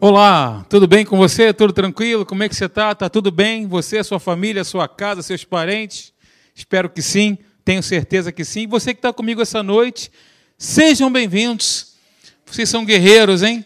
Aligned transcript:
Olá, 0.00 0.64
tudo 0.68 0.86
bem 0.86 1.04
com 1.04 1.16
você? 1.16 1.52
Tudo 1.52 1.72
tranquilo? 1.72 2.24
Como 2.24 2.44
é 2.44 2.48
que 2.48 2.54
você 2.54 2.66
está? 2.66 2.92
Está 2.92 3.08
tudo 3.08 3.32
bem? 3.32 3.66
Você, 3.66 4.04
sua 4.04 4.20
família, 4.20 4.62
sua 4.62 4.86
casa, 4.86 5.22
seus 5.22 5.42
parentes? 5.42 6.12
Espero 6.54 6.88
que 6.88 7.02
sim, 7.02 7.36
tenho 7.64 7.82
certeza 7.82 8.30
que 8.30 8.44
sim. 8.44 8.68
Você 8.68 8.94
que 8.94 9.00
está 9.00 9.12
comigo 9.12 9.42
essa 9.42 9.60
noite, 9.60 10.08
sejam 10.56 11.10
bem-vindos. 11.10 11.94
Vocês 12.46 12.68
são 12.68 12.84
guerreiros, 12.84 13.42
hein? 13.42 13.64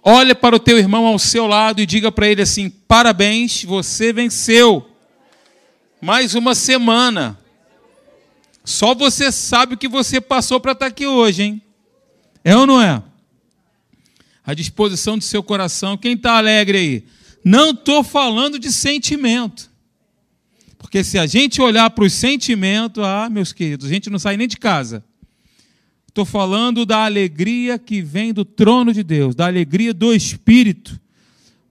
Olha 0.00 0.32
para 0.32 0.54
o 0.54 0.60
teu 0.60 0.78
irmão 0.78 1.04
ao 1.06 1.18
seu 1.18 1.48
lado 1.48 1.80
e 1.80 1.86
diga 1.86 2.12
para 2.12 2.28
ele 2.28 2.42
assim: 2.42 2.70
parabéns, 2.70 3.64
você 3.64 4.12
venceu. 4.12 4.88
Mais 6.00 6.36
uma 6.36 6.54
semana. 6.54 7.36
Só 8.64 8.94
você 8.94 9.32
sabe 9.32 9.74
o 9.74 9.78
que 9.78 9.88
você 9.88 10.20
passou 10.20 10.60
para 10.60 10.70
estar 10.70 10.86
aqui 10.86 11.04
hoje, 11.04 11.42
hein? 11.42 11.62
É 12.44 12.56
ou 12.56 12.64
não 12.64 12.80
é? 12.80 13.02
À 14.48 14.54
disposição 14.54 15.18
do 15.18 15.24
seu 15.24 15.42
coração. 15.42 15.94
Quem 15.94 16.14
está 16.14 16.38
alegre 16.38 16.78
aí? 16.78 17.04
Não 17.44 17.72
estou 17.72 18.02
falando 18.02 18.58
de 18.58 18.72
sentimento. 18.72 19.70
Porque 20.78 21.04
se 21.04 21.18
a 21.18 21.26
gente 21.26 21.60
olhar 21.60 21.90
para 21.90 22.04
os 22.04 22.14
sentimentos, 22.14 23.04
ah, 23.04 23.28
meus 23.30 23.52
queridos, 23.52 23.84
a 23.84 23.90
gente 23.90 24.08
não 24.08 24.18
sai 24.18 24.38
nem 24.38 24.48
de 24.48 24.56
casa. 24.56 25.04
Estou 26.08 26.24
falando 26.24 26.86
da 26.86 27.04
alegria 27.04 27.78
que 27.78 28.00
vem 28.00 28.32
do 28.32 28.42
trono 28.42 28.90
de 28.90 29.02
Deus, 29.02 29.34
da 29.34 29.44
alegria 29.44 29.92
do 29.92 30.14
Espírito, 30.14 30.98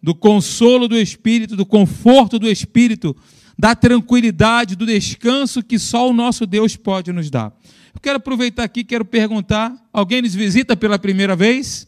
do 0.01 0.13
consolo 0.13 0.87
do 0.87 0.95
Espírito, 0.95 1.55
do 1.55 1.65
conforto 1.65 2.37
do 2.37 2.47
Espírito, 2.47 3.17
da 3.57 3.73
tranquilidade, 3.73 4.75
do 4.75 4.85
descanso 4.85 5.63
que 5.63 5.79
só 5.79 6.07
o 6.07 6.13
nosso 6.13 6.45
Deus 6.45 6.75
pode 6.75 7.11
nos 7.11 7.31
dar. 7.31 7.51
Eu 7.95 7.99
quero 7.99 8.17
aproveitar 8.17 8.65
aqui, 8.65 8.83
quero 8.83 9.03
perguntar: 9.03 9.75
alguém 9.91 10.21
nos 10.21 10.35
visita 10.35 10.77
pela 10.77 10.99
primeira 10.99 11.35
vez? 11.35 11.87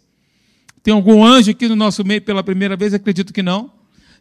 Tem 0.81 0.93
algum 0.93 1.23
anjo 1.23 1.51
aqui 1.51 1.67
no 1.67 1.75
nosso 1.75 2.03
meio 2.05 2.21
pela 2.21 2.43
primeira 2.43 2.75
vez? 2.75 2.93
Acredito 2.93 3.33
que 3.33 3.43
não. 3.43 3.71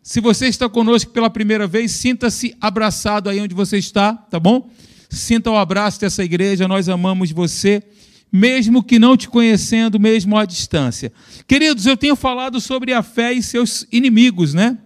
Se 0.03 0.21
você 0.21 0.47
está 0.47 0.69
conosco 0.69 1.11
pela 1.11 1.29
primeira 1.29 1.67
vez, 1.67 1.93
sinta-se 1.93 2.57
abraçado 2.61 3.29
aí 3.29 3.41
onde 3.41 3.55
você 3.55 3.79
está, 3.79 4.15
tá 4.15 4.41
bom? 4.41 4.71
Sinta 5.09 5.51
o 5.51 5.57
abraço 5.57 6.01
dessa 6.01 6.25
igreja, 6.25 6.69
nós 6.69 6.89
amamos 6.89 7.31
você, 7.31 7.83
mesmo 8.31 8.83
que 8.83 8.99
não 8.99 9.17
te 9.17 9.29
conhecendo, 9.29 9.99
mesmo 9.99 10.37
à 10.37 10.45
distância. 10.45 11.13
Queridos, 11.47 11.87
eu 11.87 11.97
tenho 11.97 12.15
falado 12.15 12.61
sobre 12.61 12.93
a 12.93 13.03
fé 13.03 13.33
e 13.33 13.43
seus 13.43 13.87
inimigos, 13.91 14.53
né? 14.55 14.79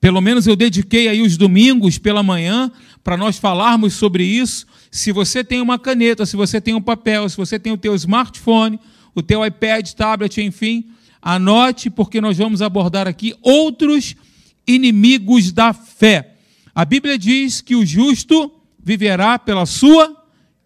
Pelo 0.00 0.20
menos 0.20 0.46
eu 0.46 0.54
dediquei 0.54 1.08
aí 1.08 1.20
os 1.20 1.36
domingos 1.36 1.98
pela 1.98 2.22
manhã 2.22 2.70
para 3.02 3.16
nós 3.16 3.38
falarmos 3.38 3.94
sobre 3.94 4.24
isso. 4.24 4.66
Se 4.90 5.10
você 5.10 5.42
tem 5.42 5.60
uma 5.60 5.78
caneta, 5.78 6.24
se 6.24 6.36
você 6.36 6.60
tem 6.60 6.74
um 6.74 6.80
papel, 6.80 7.28
se 7.28 7.36
você 7.36 7.58
tem 7.58 7.72
o 7.72 7.78
teu 7.78 7.94
smartphone, 7.96 8.78
o 9.18 9.22
teu 9.22 9.44
iPad, 9.44 9.90
tablet, 9.92 10.40
enfim, 10.40 10.90
anote, 11.20 11.90
porque 11.90 12.20
nós 12.20 12.38
vamos 12.38 12.62
abordar 12.62 13.08
aqui 13.08 13.34
outros 13.42 14.14
inimigos 14.66 15.50
da 15.52 15.72
fé. 15.72 16.34
A 16.74 16.84
Bíblia 16.84 17.18
diz 17.18 17.60
que 17.60 17.74
o 17.74 17.84
justo 17.84 18.52
viverá 18.78 19.38
pela 19.38 19.66
sua 19.66 20.16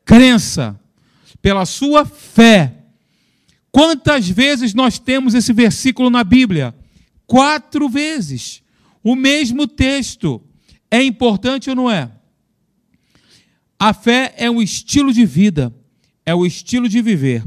crença, 0.05 0.79
pela 1.41 1.65
sua 1.65 2.05
fé. 2.05 2.75
Quantas 3.71 4.29
vezes 4.29 4.75
nós 4.75 4.99
temos 4.99 5.35
esse 5.35 5.53
versículo 5.53 6.11
na 6.11 6.23
Bíblia? 6.23 6.75
Quatro 7.27 7.89
vezes. 7.89 8.63
O 9.03 9.17
mesmo 9.17 9.67
texto. 9.67 10.43
É 10.91 11.03
importante 11.03 11.71
ou 11.71 11.77
não 11.77 11.91
é? 11.91 12.11
A 13.79 13.95
fé 13.95 14.35
é 14.37 14.51
um 14.51 14.61
estilo 14.61 15.13
de 15.13 15.25
vida, 15.25 15.75
é 16.25 16.35
o 16.35 16.47
estilo 16.47 16.89
de 16.89 17.01
viver. 17.01 17.43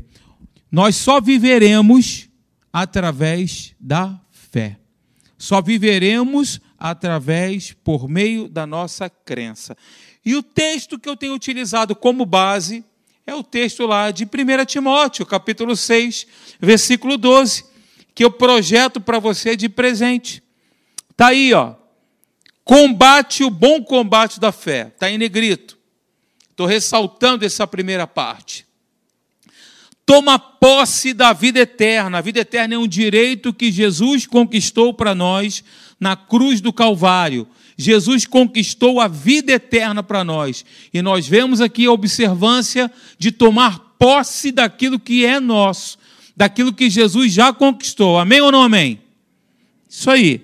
Nós 0.75 0.97
só 0.97 1.21
viveremos 1.21 2.27
através 2.73 3.73
da 3.79 4.19
fé. 4.29 4.77
Só 5.37 5.61
viveremos 5.61 6.59
através, 6.77 7.71
por 7.71 8.09
meio 8.09 8.49
da 8.49 8.67
nossa 8.67 9.09
crença. 9.09 9.77
E 10.25 10.35
o 10.35 10.43
texto 10.43 10.99
que 10.99 11.07
eu 11.07 11.15
tenho 11.15 11.33
utilizado 11.33 11.95
como 11.95 12.25
base 12.25 12.83
é 13.25 13.33
o 13.33 13.41
texto 13.41 13.85
lá 13.85 14.11
de 14.11 14.25
1 14.25 14.65
Timóteo, 14.65 15.25
capítulo 15.25 15.77
6, 15.77 16.27
versículo 16.59 17.17
12, 17.17 17.63
que 18.13 18.25
eu 18.25 18.31
projeto 18.31 18.99
para 18.99 19.17
você 19.17 19.55
de 19.55 19.69
presente. 19.69 20.43
Está 21.09 21.27
aí, 21.27 21.53
ó. 21.53 21.73
Combate 22.65 23.45
o 23.45 23.49
bom 23.49 23.81
combate 23.81 24.41
da 24.41 24.51
fé. 24.51 24.87
Está 24.87 25.09
em 25.09 25.17
negrito. 25.17 25.77
Estou 26.49 26.67
ressaltando 26.67 27.45
essa 27.45 27.65
primeira 27.65 28.05
parte 28.05 28.65
toma 30.05 30.37
posse 30.37 31.13
da 31.13 31.33
vida 31.33 31.59
eterna. 31.59 32.19
A 32.19 32.21
vida 32.21 32.39
eterna 32.39 32.75
é 32.75 32.77
um 32.77 32.87
direito 32.87 33.53
que 33.53 33.71
Jesus 33.71 34.27
conquistou 34.27 34.93
para 34.93 35.15
nós 35.15 35.63
na 35.99 36.15
cruz 36.15 36.61
do 36.61 36.71
Calvário. 36.71 37.47
Jesus 37.77 38.25
conquistou 38.25 39.01
a 39.01 39.07
vida 39.07 39.51
eterna 39.53 40.03
para 40.03 40.23
nós. 40.23 40.63
E 40.93 41.01
nós 41.01 41.27
vemos 41.27 41.59
aqui 41.59 41.85
a 41.85 41.91
observância 41.91 42.91
de 43.17 43.31
tomar 43.31 43.95
posse 43.97 44.51
daquilo 44.51 44.99
que 44.99 45.25
é 45.25 45.39
nosso, 45.39 45.97
daquilo 46.35 46.71
que 46.71 46.89
Jesus 46.89 47.33
já 47.33 47.51
conquistou. 47.51 48.19
Amém 48.19 48.41
ou 48.41 48.51
não 48.51 48.63
amém? 48.63 49.01
Isso 49.89 50.09
aí. 50.09 50.41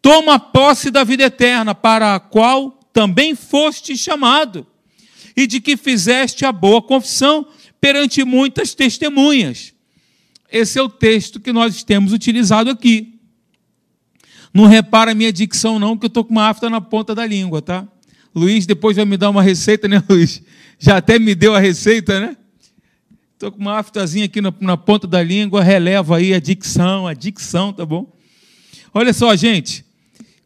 Toma 0.00 0.38
posse 0.38 0.90
da 0.90 1.02
vida 1.04 1.24
eterna, 1.24 1.74
para 1.74 2.14
a 2.14 2.20
qual 2.20 2.78
também 2.92 3.34
foste 3.34 3.96
chamado, 3.96 4.66
e 5.36 5.46
de 5.46 5.60
que 5.60 5.76
fizeste 5.76 6.44
a 6.44 6.52
boa 6.52 6.80
confissão 6.80 7.46
perante 7.80 8.24
muitas 8.24 8.74
testemunhas. 8.74 9.72
Esse 10.50 10.78
é 10.78 10.82
o 10.82 10.88
texto 10.88 11.38
que 11.38 11.52
nós 11.52 11.82
temos 11.82 12.12
utilizado 12.12 12.70
aqui. 12.70 13.18
Não 14.52 14.66
repara 14.66 15.12
a 15.12 15.14
minha 15.14 15.32
dicção, 15.32 15.78
não, 15.78 15.96
que 15.96 16.06
eu 16.06 16.08
estou 16.08 16.24
com 16.24 16.32
uma 16.32 16.48
afta 16.48 16.70
na 16.70 16.80
ponta 16.80 17.14
da 17.14 17.26
língua, 17.26 17.60
tá? 17.60 17.86
Luiz 18.34 18.66
depois 18.66 18.96
vai 18.96 19.04
me 19.04 19.16
dar 19.16 19.30
uma 19.30 19.42
receita, 19.42 19.86
né, 19.86 20.02
Luiz? 20.08 20.42
Já 20.78 20.96
até 20.96 21.18
me 21.18 21.34
deu 21.34 21.54
a 21.54 21.58
receita, 21.58 22.18
né? 22.20 22.36
Estou 23.34 23.52
com 23.52 23.58
uma 23.58 23.78
aftazinha 23.78 24.24
aqui 24.24 24.40
na, 24.40 24.52
na 24.60 24.76
ponta 24.76 25.06
da 25.06 25.22
língua, 25.22 25.62
releva 25.62 26.16
aí 26.16 26.34
a 26.34 26.40
dicção, 26.40 27.06
a 27.06 27.14
dicção, 27.14 27.72
tá 27.72 27.86
bom? 27.86 28.12
Olha 28.92 29.12
só, 29.12 29.36
gente, 29.36 29.84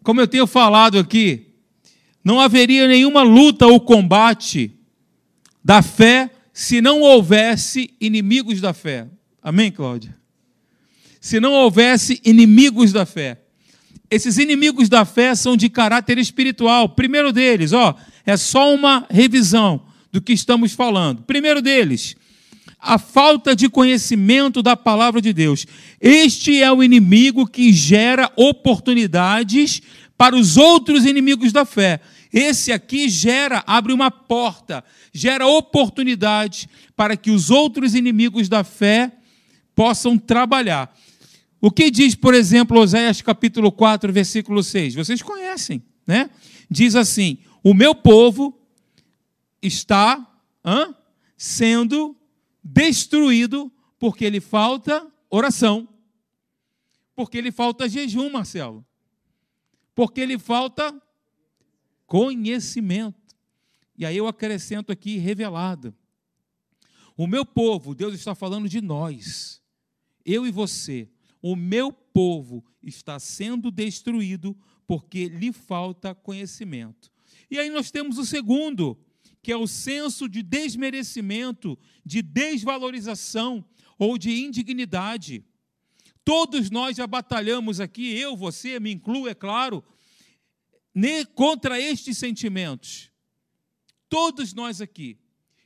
como 0.02 0.20
eu 0.20 0.26
tenho 0.26 0.46
falado 0.46 0.98
aqui, 0.98 1.46
não 2.24 2.40
haveria 2.40 2.86
nenhuma 2.86 3.22
luta 3.22 3.66
ou 3.66 3.80
combate 3.80 4.70
da 5.64 5.80
fé 5.80 6.30
se 6.52 6.80
não 6.80 7.00
houvesse 7.00 7.94
inimigos 8.00 8.60
da 8.60 8.72
fé. 8.72 9.06
Amém, 9.42 9.70
Cláudia? 9.70 10.14
Se 11.20 11.40
não 11.40 11.52
houvesse 11.52 12.20
inimigos 12.24 12.92
da 12.92 13.06
fé. 13.06 13.40
Esses 14.10 14.36
inimigos 14.36 14.88
da 14.88 15.04
fé 15.04 15.34
são 15.34 15.56
de 15.56 15.68
caráter 15.70 16.18
espiritual. 16.18 16.90
Primeiro 16.90 17.32
deles, 17.32 17.72
ó, 17.72 17.96
é 18.26 18.36
só 18.36 18.74
uma 18.74 19.06
revisão 19.08 19.86
do 20.12 20.20
que 20.20 20.32
estamos 20.32 20.74
falando. 20.74 21.22
Primeiro 21.22 21.62
deles, 21.62 22.14
a 22.78 22.98
falta 22.98 23.56
de 23.56 23.68
conhecimento 23.68 24.62
da 24.62 24.76
palavra 24.76 25.20
de 25.20 25.32
Deus. 25.32 25.66
Este 26.00 26.62
é 26.62 26.70
o 26.70 26.82
inimigo 26.82 27.46
que 27.46 27.72
gera 27.72 28.30
oportunidades 28.36 29.80
para 30.18 30.36
os 30.36 30.56
outros 30.56 31.06
inimigos 31.06 31.52
da 31.52 31.64
fé. 31.64 32.00
Esse 32.32 32.72
aqui 32.72 33.08
gera, 33.08 33.62
abre 33.66 33.92
uma 33.92 34.10
porta, 34.10 34.82
gera 35.12 35.46
oportunidade 35.46 36.68
para 36.96 37.16
que 37.16 37.30
os 37.30 37.50
outros 37.50 37.94
inimigos 37.94 38.48
da 38.48 38.64
fé 38.64 39.12
possam 39.74 40.16
trabalhar. 40.16 40.96
O 41.60 41.70
que 41.70 41.90
diz, 41.90 42.14
por 42.14 42.34
exemplo, 42.34 42.80
Oséias 42.80 43.20
capítulo 43.20 43.70
4, 43.70 44.12
versículo 44.12 44.62
6? 44.62 44.94
Vocês 44.94 45.20
conhecem, 45.20 45.82
né? 46.06 46.30
Diz 46.70 46.96
assim: 46.96 47.38
O 47.62 47.74
meu 47.74 47.94
povo 47.94 48.58
está 49.60 50.26
hã, 50.64 50.94
sendo 51.36 52.16
destruído 52.64 53.70
porque 53.98 54.28
lhe 54.30 54.40
falta 54.40 55.06
oração. 55.30 55.86
Porque 57.14 57.40
lhe 57.40 57.52
falta 57.52 57.88
jejum, 57.88 58.30
Marcelo. 58.30 58.84
Porque 59.94 60.24
lhe 60.24 60.38
falta 60.38 60.94
conhecimento. 62.12 63.34
E 63.96 64.04
aí 64.04 64.18
eu 64.18 64.26
acrescento 64.26 64.92
aqui 64.92 65.16
revelado. 65.16 65.94
O 67.16 67.26
meu 67.26 67.42
povo, 67.42 67.94
Deus 67.94 68.12
está 68.12 68.34
falando 68.34 68.68
de 68.68 68.82
nós, 68.82 69.62
eu 70.22 70.46
e 70.46 70.50
você. 70.50 71.08
O 71.40 71.56
meu 71.56 71.90
povo 71.90 72.62
está 72.82 73.18
sendo 73.18 73.70
destruído 73.70 74.54
porque 74.86 75.26
lhe 75.26 75.54
falta 75.54 76.14
conhecimento. 76.14 77.10
E 77.50 77.58
aí 77.58 77.70
nós 77.70 77.90
temos 77.90 78.18
o 78.18 78.26
segundo, 78.26 78.98
que 79.40 79.50
é 79.50 79.56
o 79.56 79.66
senso 79.66 80.28
de 80.28 80.42
desmerecimento, 80.42 81.78
de 82.04 82.20
desvalorização 82.20 83.64
ou 83.98 84.18
de 84.18 84.44
indignidade. 84.44 85.46
Todos 86.22 86.70
nós 86.70 86.98
já 86.98 87.06
batalhamos 87.06 87.80
aqui, 87.80 88.14
eu, 88.18 88.36
você, 88.36 88.78
me 88.78 88.92
incluo, 88.92 89.28
é 89.28 89.34
claro, 89.34 89.82
contra 91.34 91.80
estes 91.80 92.18
sentimentos. 92.18 93.10
Todos 94.08 94.52
nós 94.52 94.80
aqui, 94.80 95.18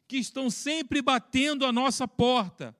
que 0.06 0.17
estão 0.17 0.50
sempre 0.50 1.02
batendo 1.02 1.64
a 1.64 1.73
nossa 1.73 2.06
porta. 2.06 2.76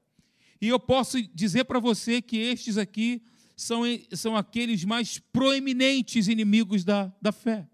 E 0.61 0.69
eu 0.69 0.79
posso 0.79 1.21
dizer 1.35 1.65
para 1.65 1.81
você 1.81 2.23
que 2.23 2.37
estes 2.37 2.79
aqui 2.79 3.23
são, 3.57 3.83
são 4.13 4.37
aqueles 4.37 4.85
mais 4.85 5.19
proeminentes 5.19 6.29
inimigos 6.29 6.85
da, 6.85 7.13
da 7.21 7.33
fé. 7.33 7.69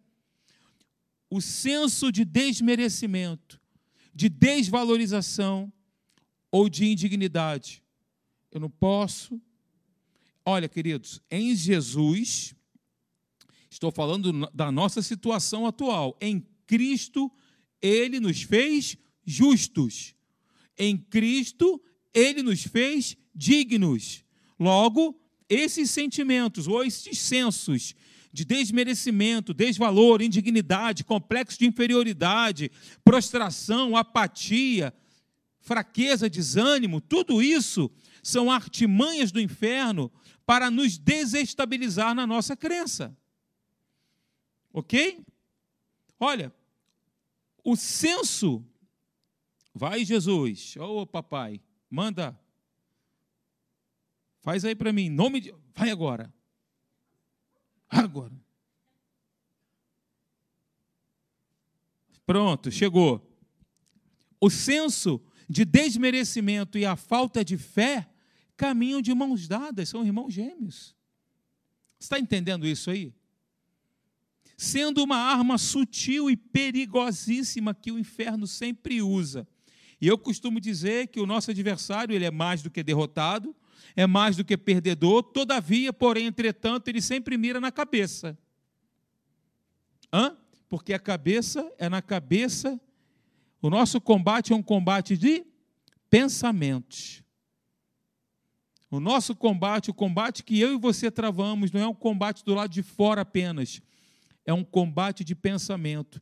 O 1.29 1.41
senso 1.41 2.11
de 2.11 2.25
desmerecimento, 2.25 3.61
de 4.15 4.29
desvalorização 4.29 5.73
ou 6.51 6.69
de 6.69 6.85
indignidade. 6.85 7.83
Eu 8.51 8.61
não 8.61 8.71
posso. 8.71 9.41
Olha, 10.45 10.69
queridos, 10.69 11.21
em 11.31 11.57
Jesus, 11.57 12.55
estou 13.73 13.91
falando 13.91 14.49
da 14.53 14.71
nossa 14.71 15.01
situação 15.01 15.67
atual. 15.67 16.17
Em 16.21 16.47
Cristo, 16.67 17.33
Ele 17.81 18.21
nos 18.21 18.43
fez 18.43 18.97
justos. 19.25 20.15
Em 20.79 20.97
Cristo, 20.97 21.83
Ele 22.13 22.43
nos 22.43 22.63
fez 22.65 23.17
dignos. 23.35 24.25
Logo, 24.61 25.19
esses 25.49 25.91
sentimentos 25.91 26.69
ou 26.69 26.85
esses 26.85 27.19
sensos 27.19 27.95
de 28.31 28.45
desmerecimento, 28.45 29.55
desvalor, 29.55 30.21
indignidade, 30.21 31.03
complexo 31.03 31.59
de 31.59 31.67
inferioridade, 31.67 32.71
prostração, 33.03 33.97
apatia, 33.97 34.93
fraqueza, 35.61 36.29
desânimo, 36.29 37.01
tudo 37.01 37.43
isso 37.43 37.91
são 38.23 38.51
artimanhas 38.51 39.33
do 39.33 39.41
inferno 39.41 40.13
para 40.45 40.71
nos 40.71 40.99
desestabilizar 40.99 42.15
na 42.15 42.27
nossa 42.27 42.55
crença. 42.55 43.17
Ok? 44.73 45.25
Olha, 46.19 46.53
o 47.63 47.77
senso. 47.77 48.65
Vai, 49.75 50.05
Jesus. 50.05 50.77
Ô, 50.77 51.03
oh, 51.03 51.07
papai, 51.07 51.61
manda 51.91 52.39
Faz 54.43 54.65
aí 54.65 54.75
para 54.75 54.93
mim, 54.93 55.09
nome 55.09 55.41
de. 55.41 55.55
Vai 55.75 55.91
agora. 55.91 56.33
Agora. 57.89 58.33
Pronto, 62.27 62.71
chegou. 62.71 63.25
O 64.41 64.51
senso 64.51 65.23
de 65.49 65.65
desmerecimento 65.65 66.77
e 66.77 66.85
a 66.85 66.97
falta 66.97 67.45
de 67.45 67.57
fé 67.57 68.09
caminham 68.57 69.01
de 69.01 69.15
mãos 69.15 69.47
dadas, 69.47 69.89
são 69.89 70.05
irmãos 70.05 70.33
gêmeos. 70.33 70.97
Está 71.99 72.19
entendendo 72.19 72.67
isso 72.67 72.91
aí? 72.91 73.15
Sendo 74.57 75.03
uma 75.03 75.17
arma 75.17 75.59
sutil 75.59 76.31
e 76.31 76.37
perigosíssima 76.37 77.75
que 77.75 77.91
o 77.91 77.99
inferno 77.99 78.47
sempre 78.47 79.03
usa. 79.03 79.47
E 80.01 80.07
eu 80.07 80.19
costumo 80.19 80.61
dizer 80.61 81.09
que 81.09 81.21
o 81.21 81.27
nosso 81.27 81.51
adversário 81.51 82.15
ele 82.15 82.25
é 82.25 82.31
mais 82.31 82.63
do 82.63 82.71
que 82.71 82.83
derrotado, 82.83 83.55
é 83.95 84.07
mais 84.07 84.37
do 84.37 84.45
que 84.45 84.57
perdedor, 84.57 85.23
todavia, 85.23 85.93
porém, 85.93 86.27
entretanto, 86.27 86.89
ele 86.89 87.01
sempre 87.01 87.37
mira 87.37 87.61
na 87.61 87.71
cabeça. 87.71 88.37
Hã? 90.13 90.37
Porque 90.69 90.93
a 90.93 90.99
cabeça 90.99 91.71
é 91.79 91.89
na 91.89 92.03
cabeça. 92.03 92.81
O 93.61 93.71
nosso 93.71 94.01
combate 94.01 94.53
é 94.53 94.57
um 94.57 94.63
combate 94.63 95.17
de 95.17 95.45
pensamentos. 96.11 97.23
O 98.91 99.01
nosso 99.01 99.35
combate, 99.35 99.91
o 99.91 99.95
combate 99.95 100.43
que 100.43 100.59
eu 100.61 100.75
e 100.75 100.79
você 100.79 101.11
travamos, 101.11 101.71
não 101.73 101.81
é 101.81 101.87
um 101.87 101.95
combate 101.95 102.45
do 102.45 102.55
lado 102.55 102.71
de 102.71 102.83
fora 102.83 103.23
apenas. 103.23 103.81
É 104.45 104.53
um 104.53 104.65
combate 104.65 105.25
de 105.25 105.35
pensamento, 105.35 106.21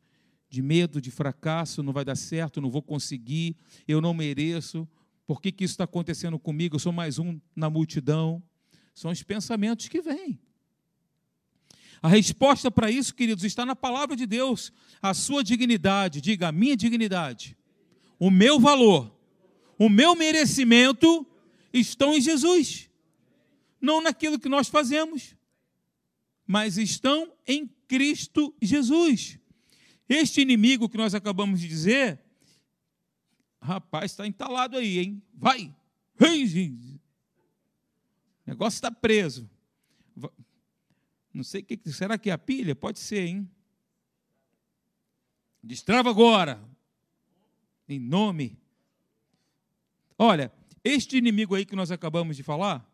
de 0.49 0.61
medo, 0.61 1.01
de 1.01 1.09
fracasso, 1.09 1.81
não 1.81 1.93
vai 1.93 2.03
dar 2.03 2.15
certo, 2.15 2.61
não 2.61 2.69
vou 2.69 2.81
conseguir, 2.81 3.55
eu 3.87 4.01
não 4.01 4.13
mereço. 4.13 4.87
Por 5.25 5.41
que, 5.41 5.51
que 5.51 5.63
isso 5.63 5.73
está 5.73 5.85
acontecendo 5.85 6.37
comigo? 6.37 6.75
Eu 6.75 6.79
sou 6.79 6.91
mais 6.91 7.17
um 7.17 7.39
na 7.55 7.69
multidão. 7.69 8.43
São 8.93 9.11
os 9.11 9.23
pensamentos 9.23 9.87
que 9.87 10.01
vêm. 10.01 10.39
A 12.01 12.07
resposta 12.07 12.71
para 12.71 12.89
isso, 12.89 13.13
queridos, 13.13 13.43
está 13.43 13.65
na 13.65 13.75
palavra 13.75 14.15
de 14.15 14.25
Deus. 14.25 14.73
A 15.01 15.13
sua 15.13 15.43
dignidade, 15.43 16.19
diga 16.19 16.47
a 16.47 16.51
minha 16.51 16.75
dignidade, 16.75 17.55
o 18.19 18.31
meu 18.31 18.59
valor, 18.59 19.15
o 19.77 19.87
meu 19.87 20.15
merecimento 20.15 21.25
estão 21.71 22.13
em 22.13 22.21
Jesus. 22.21 22.89
Não 23.79 24.01
naquilo 24.01 24.39
que 24.39 24.49
nós 24.49 24.67
fazemos, 24.67 25.35
mas 26.45 26.77
estão 26.77 27.31
em 27.47 27.67
Cristo 27.91 28.55
Jesus. 28.61 29.37
Este 30.07 30.39
inimigo 30.39 30.87
que 30.87 30.95
nós 30.95 31.13
acabamos 31.13 31.59
de 31.59 31.67
dizer, 31.67 32.21
Rapaz, 33.61 34.11
está 34.11 34.25
entalado 34.25 34.77
aí, 34.77 34.99
hein? 34.99 35.21
Vai! 35.33 35.75
O 36.17 36.23
negócio 38.47 38.77
está 38.77 38.89
preso. 38.89 39.49
Não 41.33 41.43
sei 41.43 41.59
o 41.61 41.65
que. 41.65 41.77
Será 41.91 42.17
que 42.17 42.29
é 42.29 42.33
a 42.33 42.37
pilha? 42.37 42.73
Pode 42.73 42.97
ser, 42.99 43.27
hein? 43.27 43.51
Destrava 45.61 46.09
agora. 46.09 46.63
Em 47.89 47.99
nome. 47.99 48.57
Olha, 50.17 50.49
este 50.81 51.17
inimigo 51.17 51.55
aí 51.55 51.65
que 51.65 51.75
nós 51.75 51.91
acabamos 51.91 52.37
de 52.37 52.43
falar, 52.43 52.89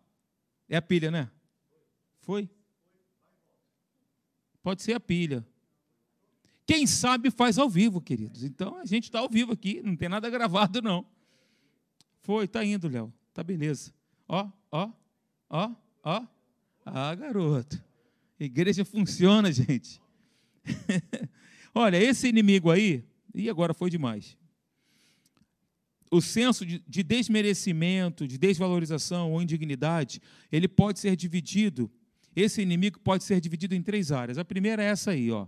é 0.68 0.76
a 0.76 0.82
pilha, 0.82 1.12
né? 1.12 1.30
Foi? 2.20 2.50
Pode 4.68 4.84
ser 4.84 4.92
a 4.92 5.00
pilha. 5.00 5.48
Quem 6.66 6.86
sabe 6.86 7.32
faz 7.32 7.58
ao 7.58 7.70
vivo, 7.70 8.02
queridos. 8.02 8.44
Então 8.44 8.78
a 8.80 8.86
gente 8.86 9.06
está 9.06 9.20
ao 9.20 9.30
vivo 9.30 9.54
aqui, 9.54 9.82
não 9.82 9.96
tem 9.96 10.10
nada 10.10 10.30
gravado, 10.30 10.82
não. 10.82 11.06
Foi, 12.20 12.44
está 12.44 12.66
indo, 12.66 12.90
Léo. 12.90 13.14
Tá 13.34 13.42
beleza. 13.42 13.94
Ó, 14.28 14.52
ó, 14.70 14.92
ó, 15.50 15.72
ó. 16.04 16.26
Ah, 16.86 17.16
garoto. 17.16 17.82
igreja 18.38 18.84
funciona, 18.84 19.54
gente. 19.54 20.02
Olha, 21.74 21.96
esse 21.96 22.28
inimigo 22.28 22.70
aí, 22.70 23.06
e 23.34 23.50
agora 23.50 23.74
foi 23.74 23.90
demais. 23.90 24.36
O 26.12 26.20
senso 26.20 26.66
de, 26.66 26.84
de 26.86 27.04
desmerecimento, 27.04 28.28
de 28.28 28.38
desvalorização 28.38 29.32
ou 29.32 29.42
indignidade, 29.42 30.22
ele 30.52 30.68
pode 30.68 31.00
ser 31.00 31.16
dividido. 31.16 31.90
Esse 32.40 32.62
inimigo 32.62 33.00
pode 33.00 33.24
ser 33.24 33.42
dividido 33.42 33.74
em 33.74 33.82
três 33.82 34.12
áreas. 34.12 34.38
A 34.38 34.46
primeira 34.46 34.84
é 34.84 34.88
essa 34.88 35.12
aí, 35.12 35.32
ó 35.32 35.48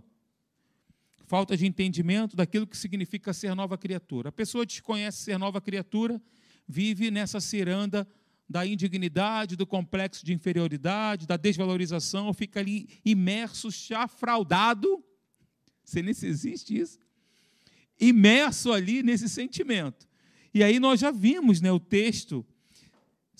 falta 1.30 1.56
de 1.56 1.64
entendimento 1.64 2.34
daquilo 2.34 2.66
que 2.66 2.76
significa 2.76 3.32
ser 3.32 3.54
nova 3.54 3.78
criatura. 3.78 4.30
A 4.30 4.32
pessoa 4.32 4.66
desconhece 4.66 5.18
ser 5.18 5.38
nova 5.38 5.60
criatura, 5.60 6.20
vive 6.66 7.08
nessa 7.08 7.40
ciranda 7.40 8.04
da 8.48 8.66
indignidade, 8.66 9.54
do 9.54 9.64
complexo 9.64 10.26
de 10.26 10.32
inferioridade, 10.32 11.28
da 11.28 11.36
desvalorização, 11.36 12.34
fica 12.34 12.58
ali 12.58 12.88
imerso, 13.04 13.70
chafraudado, 13.70 15.04
sei 15.84 16.02
nem 16.02 16.12
se 16.12 16.26
existe 16.26 16.76
isso, 16.76 16.98
imerso 18.00 18.72
ali 18.72 19.04
nesse 19.04 19.28
sentimento. 19.28 20.08
E 20.52 20.64
aí 20.64 20.80
nós 20.80 20.98
já 20.98 21.12
vimos 21.12 21.60
né, 21.60 21.70
o 21.70 21.78
texto, 21.78 22.44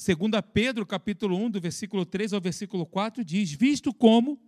2 0.00 0.16
Pedro, 0.54 0.87
capítulo 0.87 1.37
1, 1.37 1.50
do 1.50 1.61
versículo 1.61 2.07
3 2.07 2.33
ao 2.33 2.40
versículo 2.40 2.87
4, 2.87 3.23
diz, 3.23 3.52
visto 3.52 3.92
como, 3.92 4.40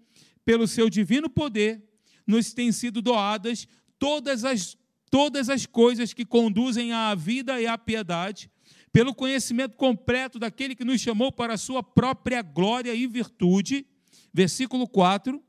pelo 0.47 0.67
seu 0.67 0.89
divino 0.89 1.29
poder, 1.29 1.87
nos 2.27 2.55
têm 2.55 2.73
sido 2.73 3.03
doadas 3.03 3.69
todas 3.99 4.47
as, 4.47 4.79
todas 5.11 5.51
as 5.51 5.67
coisas 5.67 6.15
que 6.15 6.25
conduzem 6.25 6.93
à 6.95 7.15
vida 7.15 7.61
e 7.61 7.67
à 7.67 7.77
piedade, 7.77 8.51
pelo 8.91 9.15
conhecimento 9.15 9.77
completo 9.77 10.39
daquele 10.39 10.75
que 10.75 10.87
nos 10.87 11.03
chamou 11.03 11.31
para 11.31 11.53
a 11.53 11.59
sua 11.59 11.83
própria 11.83 12.41
glória 12.41 12.95
e 12.95 13.07
virtude. 13.07 13.87
Versículo 14.33 14.89
4 14.89 15.43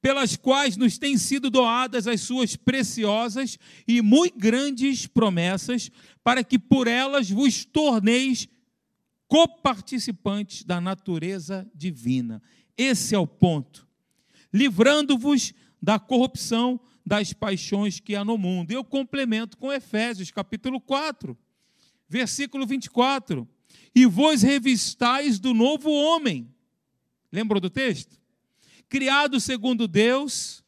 pelas 0.00 0.36
quais 0.36 0.76
nos 0.76 0.98
têm 0.98 1.16
sido 1.16 1.48
doadas 1.48 2.06
as 2.06 2.20
suas 2.20 2.56
preciosas 2.56 3.58
e 3.88 4.02
muito 4.02 4.38
grandes 4.38 5.06
promessas, 5.06 5.90
para 6.22 6.44
que 6.44 6.58
por 6.58 6.86
elas 6.86 7.30
vos 7.30 7.64
torneis 7.64 8.46
coparticipantes 9.28 10.64
da 10.64 10.80
natureza 10.80 11.68
divina. 11.74 12.42
Esse 12.76 13.14
é 13.14 13.18
o 13.18 13.26
ponto 13.26 13.84
livrando-vos 14.54 15.52
da 15.82 15.98
corrupção 15.98 16.80
das 17.04 17.32
paixões 17.32 17.98
que 17.98 18.14
há 18.14 18.24
no 18.24 18.38
mundo. 18.38 18.70
Eu 18.70 18.84
complemento 18.84 19.58
com 19.58 19.72
Efésios, 19.72 20.30
capítulo 20.30 20.80
4, 20.80 21.36
versículo 22.08 22.64
24. 22.64 23.48
E 23.92 24.06
vos 24.06 24.42
revistais 24.42 25.40
do 25.40 25.52
novo 25.52 25.90
homem. 25.90 26.48
Lembrou 27.32 27.60
do 27.60 27.68
texto? 27.68 28.16
Criado 28.88 29.40
segundo 29.40 29.88
Deus, 29.88 30.62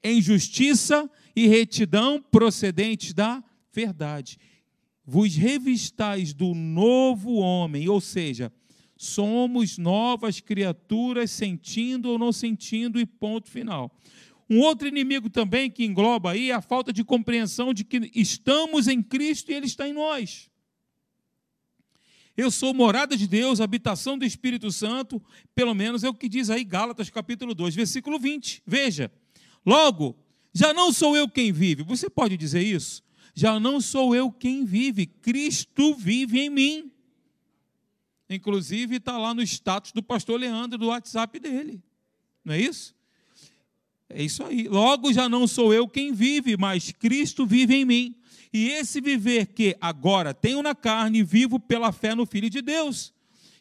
em 0.00 0.22
justiça 0.22 1.10
e 1.34 1.48
retidão 1.48 2.22
procedentes 2.22 3.12
da 3.12 3.42
verdade. 3.72 4.38
Vos 5.06 5.34
revistais 5.34 6.32
do 6.32 6.54
novo 6.54 7.34
homem, 7.34 7.88
ou 7.88 8.00
seja, 8.00 8.52
Somos 8.96 9.76
novas 9.76 10.40
criaturas, 10.40 11.30
sentindo 11.30 12.10
ou 12.10 12.18
não 12.18 12.32
sentindo, 12.32 13.00
e 13.00 13.04
ponto 13.04 13.50
final. 13.50 13.94
Um 14.48 14.60
outro 14.60 14.86
inimigo 14.88 15.28
também 15.28 15.70
que 15.70 15.84
engloba 15.84 16.32
aí 16.32 16.50
é 16.50 16.54
a 16.54 16.60
falta 16.60 16.92
de 16.92 17.02
compreensão 17.02 17.74
de 17.74 17.84
que 17.84 18.10
estamos 18.14 18.88
em 18.88 19.02
Cristo 19.02 19.50
e 19.50 19.54
Ele 19.54 19.66
está 19.66 19.88
em 19.88 19.92
nós. 19.92 20.50
Eu 22.36 22.50
sou 22.50 22.74
morada 22.74 23.16
de 23.16 23.26
Deus, 23.26 23.60
habitação 23.60 24.18
do 24.18 24.24
Espírito 24.24 24.70
Santo, 24.72 25.22
pelo 25.54 25.74
menos 25.74 26.02
é 26.02 26.08
o 26.08 26.14
que 26.14 26.28
diz 26.28 26.50
aí 26.50 26.64
Gálatas 26.64 27.10
capítulo 27.10 27.54
2, 27.54 27.74
versículo 27.74 28.18
20. 28.18 28.62
Veja, 28.66 29.12
logo, 29.66 30.16
já 30.52 30.72
não 30.72 30.92
sou 30.92 31.16
eu 31.16 31.28
quem 31.28 31.52
vive. 31.52 31.82
Você 31.82 32.10
pode 32.10 32.36
dizer 32.36 32.62
isso? 32.62 33.03
Já 33.34 33.58
não 33.58 33.80
sou 33.80 34.14
eu 34.14 34.30
quem 34.30 34.64
vive, 34.64 35.06
Cristo 35.06 35.94
vive 35.94 36.40
em 36.40 36.50
mim. 36.50 36.92
Inclusive 38.30 38.96
está 38.96 39.18
lá 39.18 39.34
no 39.34 39.42
status 39.42 39.92
do 39.92 40.02
pastor 40.02 40.38
Leandro 40.38 40.78
do 40.78 40.86
WhatsApp 40.86 41.38
dele. 41.40 41.82
Não 42.44 42.54
é 42.54 42.60
isso? 42.60 42.94
É 44.08 44.22
isso 44.22 44.44
aí. 44.44 44.68
Logo 44.68 45.12
já 45.12 45.28
não 45.28 45.46
sou 45.46 45.74
eu 45.74 45.88
quem 45.88 46.12
vive, 46.12 46.56
mas 46.56 46.92
Cristo 46.92 47.44
vive 47.44 47.74
em 47.74 47.84
mim. 47.84 48.16
E 48.52 48.68
esse 48.68 49.00
viver 49.00 49.46
que 49.46 49.76
agora 49.80 50.32
tenho 50.32 50.62
na 50.62 50.74
carne, 50.74 51.24
vivo 51.24 51.58
pela 51.58 51.90
fé 51.90 52.14
no 52.14 52.24
Filho 52.24 52.48
de 52.48 52.62
Deus, 52.62 53.12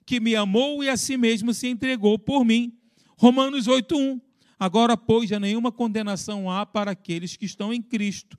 que 0.06 0.20
me 0.20 0.36
amou 0.36 0.84
e 0.84 0.90
a 0.90 0.96
si 0.96 1.18
mesmo 1.18 1.52
se 1.54 1.68
entregou 1.68 2.20
por 2.20 2.46
mim. 2.46 2.78
Romanos 3.18 3.68
8:1. 3.68 4.22
Agora, 4.60 4.96
pois, 4.96 5.30
já 5.30 5.40
nenhuma 5.40 5.72
condenação 5.72 6.50
há 6.50 6.66
para 6.66 6.92
aqueles 6.92 7.36
que 7.36 7.46
estão 7.46 7.74
em 7.74 7.82
Cristo. 7.82 8.38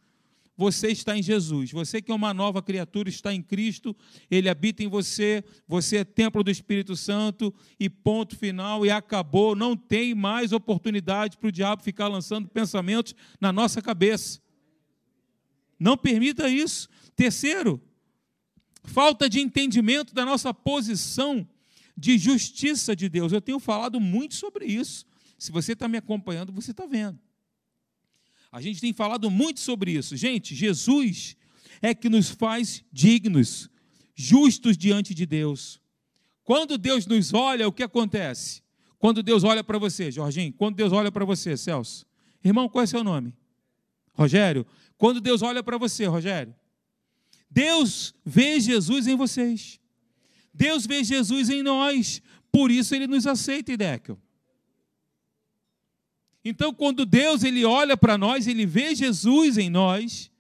Você 0.56 0.88
está 0.88 1.16
em 1.16 1.22
Jesus. 1.22 1.72
Você 1.72 2.00
que 2.00 2.12
é 2.12 2.14
uma 2.14 2.32
nova 2.32 2.62
criatura 2.62 3.08
está 3.08 3.34
em 3.34 3.42
Cristo, 3.42 3.94
ele 4.30 4.48
habita 4.48 4.82
em 4.82 4.88
você, 4.88 5.42
você 5.66 5.98
é 5.98 6.04
templo 6.04 6.44
do 6.44 6.50
Espírito 6.50 6.94
Santo 6.94 7.52
e 7.78 7.90
ponto 7.90 8.36
final 8.36 8.86
e 8.86 8.90
acabou, 8.90 9.56
não 9.56 9.76
tem 9.76 10.14
mais 10.14 10.52
oportunidade 10.52 11.36
para 11.36 11.48
o 11.48 11.52
diabo 11.52 11.82
ficar 11.82 12.06
lançando 12.06 12.48
pensamentos 12.48 13.14
na 13.40 13.52
nossa 13.52 13.82
cabeça. 13.82 14.40
Não 15.78 15.96
permita 15.96 16.48
isso. 16.48 16.88
Terceiro, 17.16 17.82
falta 18.84 19.28
de 19.28 19.40
entendimento 19.40 20.14
da 20.14 20.24
nossa 20.24 20.54
posição 20.54 21.46
de 21.96 22.16
justiça 22.16 22.94
de 22.94 23.08
Deus. 23.08 23.32
Eu 23.32 23.40
tenho 23.40 23.58
falado 23.58 24.00
muito 24.00 24.34
sobre 24.34 24.66
isso. 24.66 25.04
Se 25.38 25.50
você 25.50 25.72
está 25.72 25.88
me 25.88 25.98
acompanhando, 25.98 26.52
você 26.52 26.70
está 26.70 26.86
vendo. 26.86 27.18
A 28.54 28.60
gente 28.60 28.80
tem 28.80 28.92
falado 28.92 29.28
muito 29.28 29.58
sobre 29.58 29.90
isso. 29.90 30.16
Gente, 30.16 30.54
Jesus 30.54 31.36
é 31.82 31.92
que 31.92 32.08
nos 32.08 32.30
faz 32.30 32.84
dignos, 32.92 33.68
justos 34.14 34.78
diante 34.78 35.12
de 35.12 35.26
Deus. 35.26 35.80
Quando 36.44 36.78
Deus 36.78 37.04
nos 37.04 37.34
olha, 37.34 37.66
o 37.66 37.72
que 37.72 37.82
acontece? 37.82 38.62
Quando 38.96 39.24
Deus 39.24 39.42
olha 39.42 39.64
para 39.64 39.76
você, 39.76 40.08
Jorginho, 40.08 40.52
quando 40.52 40.76
Deus 40.76 40.92
olha 40.92 41.10
para 41.10 41.24
você, 41.24 41.56
Celso, 41.56 42.06
irmão, 42.44 42.68
qual 42.68 42.84
é 42.84 42.86
seu 42.86 43.02
nome? 43.02 43.34
Rogério, 44.12 44.64
quando 44.96 45.20
Deus 45.20 45.42
olha 45.42 45.60
para 45.60 45.76
você, 45.76 46.06
Rogério, 46.06 46.54
Deus 47.50 48.14
vê 48.24 48.60
Jesus 48.60 49.08
em 49.08 49.16
vocês. 49.16 49.80
Deus 50.54 50.86
vê 50.86 51.02
Jesus 51.02 51.50
em 51.50 51.60
nós. 51.60 52.22
Por 52.52 52.70
isso 52.70 52.94
ele 52.94 53.08
nos 53.08 53.26
aceita, 53.26 53.72
Idekel. 53.72 54.16
Então, 56.44 56.74
quando 56.74 57.06
Deus 57.06 57.42
ele 57.42 57.64
olha 57.64 57.96
para 57.96 58.18
nós, 58.18 58.46
ele 58.46 58.66
vê 58.66 58.94
Jesus 58.94 59.56
em 59.56 59.70
nós, 59.70 60.30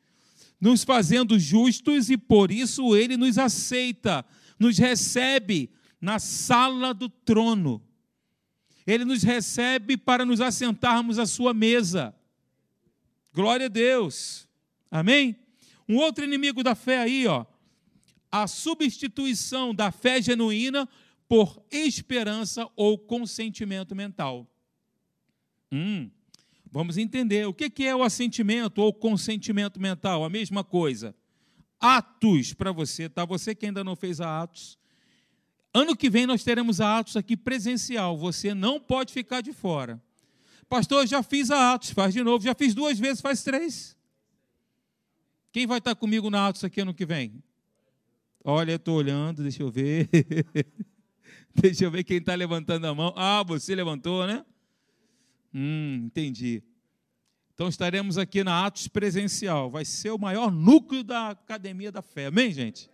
nos 0.60 0.84
fazendo 0.84 1.38
justos 1.38 2.10
e 2.10 2.16
por 2.16 2.50
isso 2.50 2.94
ele 2.94 3.16
nos 3.16 3.38
aceita, 3.38 4.24
nos 4.58 4.76
recebe 4.76 5.70
na 6.00 6.18
sala 6.18 6.92
do 6.92 7.08
trono. 7.08 7.82
Ele 8.86 9.04
nos 9.04 9.22
recebe 9.22 9.96
para 9.96 10.26
nos 10.26 10.42
assentarmos 10.42 11.18
à 11.18 11.24
sua 11.24 11.54
mesa. 11.54 12.14
Glória 13.32 13.66
a 13.66 13.70
Deus. 13.70 14.46
Amém? 14.90 15.36
Um 15.88 15.96
outro 15.96 16.24
inimigo 16.24 16.62
da 16.62 16.74
fé 16.74 16.98
aí, 16.98 17.26
ó, 17.26 17.46
a 18.30 18.46
substituição 18.46 19.74
da 19.74 19.90
fé 19.90 20.20
genuína 20.20 20.88
por 21.28 21.64
esperança 21.70 22.68
ou 22.76 22.98
consentimento 22.98 23.94
mental. 23.94 24.46
Hum, 25.74 26.08
vamos 26.70 26.96
entender. 26.96 27.48
O 27.48 27.52
que 27.52 27.84
é 27.84 27.96
o 27.96 28.04
assentimento 28.04 28.80
ou 28.80 28.94
consentimento 28.94 29.80
mental? 29.80 30.24
A 30.24 30.30
mesma 30.30 30.62
coisa. 30.62 31.12
Atos 31.80 32.54
para 32.54 32.70
você, 32.70 33.08
tá? 33.08 33.24
Você 33.24 33.56
que 33.56 33.66
ainda 33.66 33.82
não 33.82 33.96
fez 33.96 34.20
a 34.20 34.42
Atos. 34.42 34.78
Ano 35.74 35.96
que 35.96 36.08
vem 36.08 36.26
nós 36.26 36.44
teremos 36.44 36.80
a 36.80 37.00
Atos 37.00 37.16
aqui 37.16 37.36
presencial. 37.36 38.16
Você 38.16 38.54
não 38.54 38.78
pode 38.78 39.12
ficar 39.12 39.40
de 39.40 39.52
fora. 39.52 40.00
Pastor, 40.68 41.08
já 41.08 41.24
fiz 41.24 41.50
a 41.50 41.74
Atos, 41.74 41.90
faz 41.90 42.14
de 42.14 42.22
novo. 42.22 42.44
Já 42.44 42.54
fiz 42.54 42.72
duas 42.72 42.96
vezes, 42.96 43.20
faz 43.20 43.42
três. 43.42 43.96
Quem 45.50 45.66
vai 45.66 45.78
estar 45.78 45.96
comigo 45.96 46.30
na 46.30 46.46
Atos 46.46 46.62
aqui 46.62 46.80
ano 46.82 46.94
que 46.94 47.04
vem? 47.04 47.42
Olha, 48.44 48.76
estou 48.76 48.96
olhando, 48.96 49.42
deixa 49.42 49.60
eu 49.60 49.72
ver. 49.72 50.08
deixa 51.52 51.84
eu 51.84 51.90
ver 51.90 52.04
quem 52.04 52.18
está 52.18 52.36
levantando 52.36 52.86
a 52.86 52.94
mão. 52.94 53.12
Ah, 53.16 53.42
você 53.42 53.74
levantou, 53.74 54.24
né? 54.24 54.44
Hum, 55.54 56.06
entendi. 56.06 56.64
Então 57.54 57.68
estaremos 57.68 58.18
aqui 58.18 58.42
na 58.42 58.66
Atos 58.66 58.88
presencial. 58.88 59.70
Vai 59.70 59.84
ser 59.84 60.10
o 60.10 60.18
maior 60.18 60.50
núcleo 60.50 61.04
da 61.04 61.30
Academia 61.30 61.92
da 61.92 62.02
Fé. 62.02 62.26
Amém, 62.26 62.52
gente? 62.52 62.90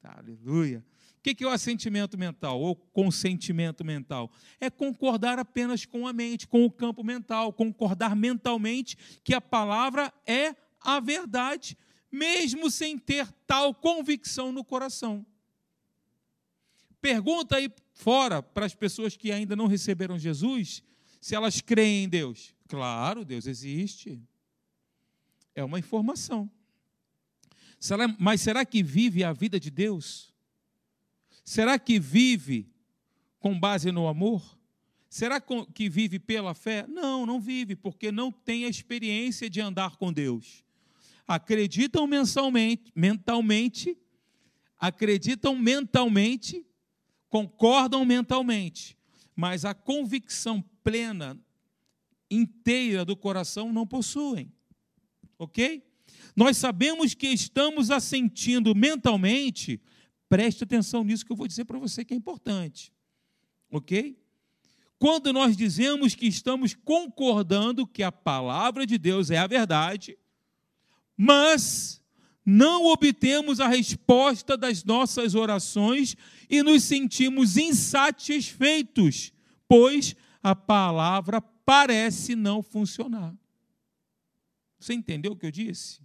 Aleluia. 0.00 0.84
O 1.18 1.22
que 1.22 1.44
é 1.44 1.46
o 1.46 1.50
assentimento 1.50 2.16
mental 2.16 2.60
ou 2.60 2.74
consentimento 2.74 3.84
mental? 3.84 4.30
É 4.60 4.70
concordar 4.70 5.38
apenas 5.38 5.84
com 5.84 6.06
a 6.06 6.12
mente, 6.12 6.46
com 6.46 6.64
o 6.64 6.70
campo 6.70 7.02
mental, 7.02 7.52
concordar 7.52 8.14
mentalmente 8.14 8.96
que 9.22 9.34
a 9.34 9.40
palavra 9.40 10.12
é 10.24 10.54
a 10.80 11.00
verdade, 11.00 11.76
mesmo 12.10 12.70
sem 12.70 12.96
ter 12.96 13.30
tal 13.46 13.74
convicção 13.74 14.52
no 14.52 14.64
coração. 14.64 15.26
Pergunta 17.02 17.56
aí 17.56 17.70
fora 17.92 18.42
para 18.42 18.64
as 18.64 18.74
pessoas 18.74 19.16
que 19.16 19.32
ainda 19.32 19.54
não 19.54 19.66
receberam 19.66 20.18
Jesus 20.18 20.82
se 21.20 21.34
elas 21.34 21.60
creem 21.60 22.04
em 22.04 22.08
Deus. 22.08 22.54
Claro, 22.66 23.24
Deus 23.24 23.46
existe. 23.46 24.20
É 25.54 25.62
uma 25.62 25.78
informação. 25.78 26.50
Mas 28.18 28.40
será 28.40 28.64
que 28.64 28.82
vive 28.82 29.22
a 29.22 29.32
vida 29.32 29.60
de 29.60 29.70
Deus? 29.70 30.32
Será 31.44 31.78
que 31.78 31.98
vive 31.98 32.72
com 33.38 33.58
base 33.58 33.90
no 33.90 34.06
amor? 34.06 34.58
Será 35.08 35.42
que 35.74 35.88
vive 35.88 36.18
pela 36.18 36.54
fé? 36.54 36.86
Não, 36.86 37.26
não 37.26 37.40
vive, 37.40 37.74
porque 37.74 38.12
não 38.12 38.30
tem 38.30 38.64
a 38.64 38.68
experiência 38.68 39.50
de 39.50 39.60
andar 39.60 39.96
com 39.96 40.12
Deus. 40.12 40.64
Acreditam 41.26 42.06
mensalmente, 42.06 42.92
mentalmente, 42.94 43.98
acreditam 44.78 45.56
mentalmente, 45.56 46.64
concordam 47.28 48.04
mentalmente, 48.04 48.96
mas 49.34 49.64
a 49.64 49.74
convicção 49.74 50.62
plena, 50.82 51.38
inteira 52.30 53.04
do 53.04 53.16
coração 53.16 53.72
não 53.72 53.86
possuem. 53.86 54.52
Ok? 55.38 55.82
Nós 56.36 56.56
sabemos 56.56 57.14
que 57.14 57.28
estamos 57.28 57.90
assentindo 57.90 58.74
mentalmente 58.74 59.80
Preste 60.30 60.62
atenção 60.62 61.02
nisso 61.02 61.26
que 61.26 61.32
eu 61.32 61.36
vou 61.36 61.48
dizer 61.48 61.64
para 61.64 61.76
você 61.76 62.04
que 62.04 62.14
é 62.14 62.16
importante. 62.16 62.92
Ok? 63.68 64.16
Quando 64.96 65.32
nós 65.32 65.56
dizemos 65.56 66.14
que 66.14 66.28
estamos 66.28 66.72
concordando 66.72 67.84
que 67.84 68.00
a 68.00 68.12
palavra 68.12 68.86
de 68.86 68.96
Deus 68.96 69.32
é 69.32 69.38
a 69.38 69.48
verdade, 69.48 70.16
mas 71.16 72.00
não 72.46 72.84
obtemos 72.84 73.58
a 73.58 73.66
resposta 73.66 74.56
das 74.56 74.84
nossas 74.84 75.34
orações 75.34 76.16
e 76.48 76.62
nos 76.62 76.84
sentimos 76.84 77.56
insatisfeitos, 77.56 79.32
pois 79.66 80.14
a 80.42 80.54
palavra 80.54 81.40
parece 81.40 82.34
não 82.34 82.62
funcionar. 82.62 83.34
Você 84.78 84.94
entendeu 84.94 85.32
o 85.32 85.36
que 85.36 85.46
eu 85.46 85.50
disse? 85.50 86.00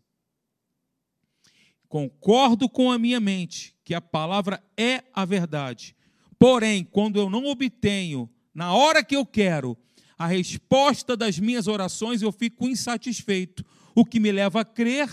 Concordo 1.88 2.68
com 2.68 2.92
a 2.92 3.00
minha 3.00 3.20
mente 3.20 3.75
que 3.84 3.94
a 3.94 4.01
palavra 4.01 4.62
é 4.75 5.04
a 5.13 5.24
verdade. 5.24 5.96
Porém, 6.38 6.84
quando 6.84 7.18
eu 7.18 7.30
não 7.30 7.46
obtenho, 7.46 8.30
na 8.54 8.74
hora 8.74 9.04
que 9.04 9.15
eu 9.15 9.25
quero, 9.25 9.77
a 10.18 10.27
resposta 10.27 11.15
das 11.15 11.39
minhas 11.39 11.68
orações, 11.68 12.22
eu 12.22 12.32
fico 12.32 12.68
insatisfeito, 12.68 13.63
o 13.94 14.04
que 14.04 14.20
me 14.20 14.32
leva 14.32 14.62
a 14.62 14.65
crer 14.65 15.10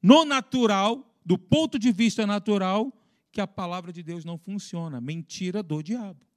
no 0.00 0.24
natural, 0.24 1.16
do 1.24 1.36
ponto 1.36 1.78
de 1.78 1.90
vista 1.90 2.26
natural, 2.26 2.92
que 3.32 3.40
a 3.40 3.46
palavra 3.46 3.92
de 3.92 4.02
Deus 4.02 4.24
não 4.24 4.38
funciona. 4.38 5.00
Mentira 5.00 5.62
do 5.62 5.82
diabo. 5.82 6.27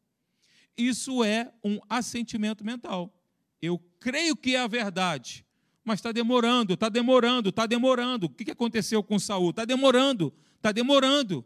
Isso 0.78 1.24
é 1.24 1.52
um 1.64 1.80
assentimento 1.90 2.64
mental. 2.64 3.14
Eu 3.62 3.80
creio 4.00 4.36
que 4.36 4.56
é 4.56 4.60
a 4.60 4.68
verdade, 4.68 5.46
mas 5.84 6.00
está 6.00 6.12
demorando, 6.12 6.74
está 6.74 6.90
demorando, 6.90 7.50
está 7.50 7.66
demorando. 7.66 8.26
O 8.26 8.30
que 8.30 8.52
aconteceu 8.52 9.04
com 9.04 9.20
Saul? 9.20 9.52
Está 9.52 9.66
demorando. 9.66 10.34
Está 10.56 10.72
demorando. 10.72 11.46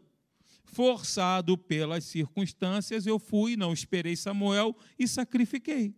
Forçado 0.64 1.56
pelas 1.56 2.04
circunstâncias, 2.04 3.06
eu 3.06 3.18
fui, 3.18 3.56
não 3.56 3.72
esperei 3.72 4.16
Samuel 4.16 4.76
e 4.98 5.06
sacrifiquei. 5.06 5.94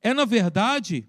É, 0.00 0.12
na 0.12 0.24
verdade, 0.24 1.08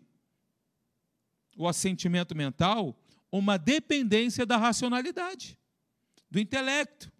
o 1.57 1.67
assentimento 1.67 2.35
mental 2.35 2.97
uma 3.31 3.57
dependência 3.57 4.45
da 4.45 4.57
racionalidade. 4.57 5.57
do 6.29 6.39
intelecto. 6.39 7.11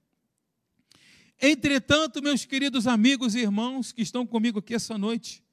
Entretanto, 1.39 2.22
meus 2.22 2.46
queridos 2.46 2.88
amigos 2.88 3.36
e 3.36 3.39
irmãos 3.39 3.91
que 3.91 4.01
estão 4.01 4.25
comigo 4.25 4.58
aqui 4.60 4.74
essa 4.74 4.98
noite, 4.98 5.44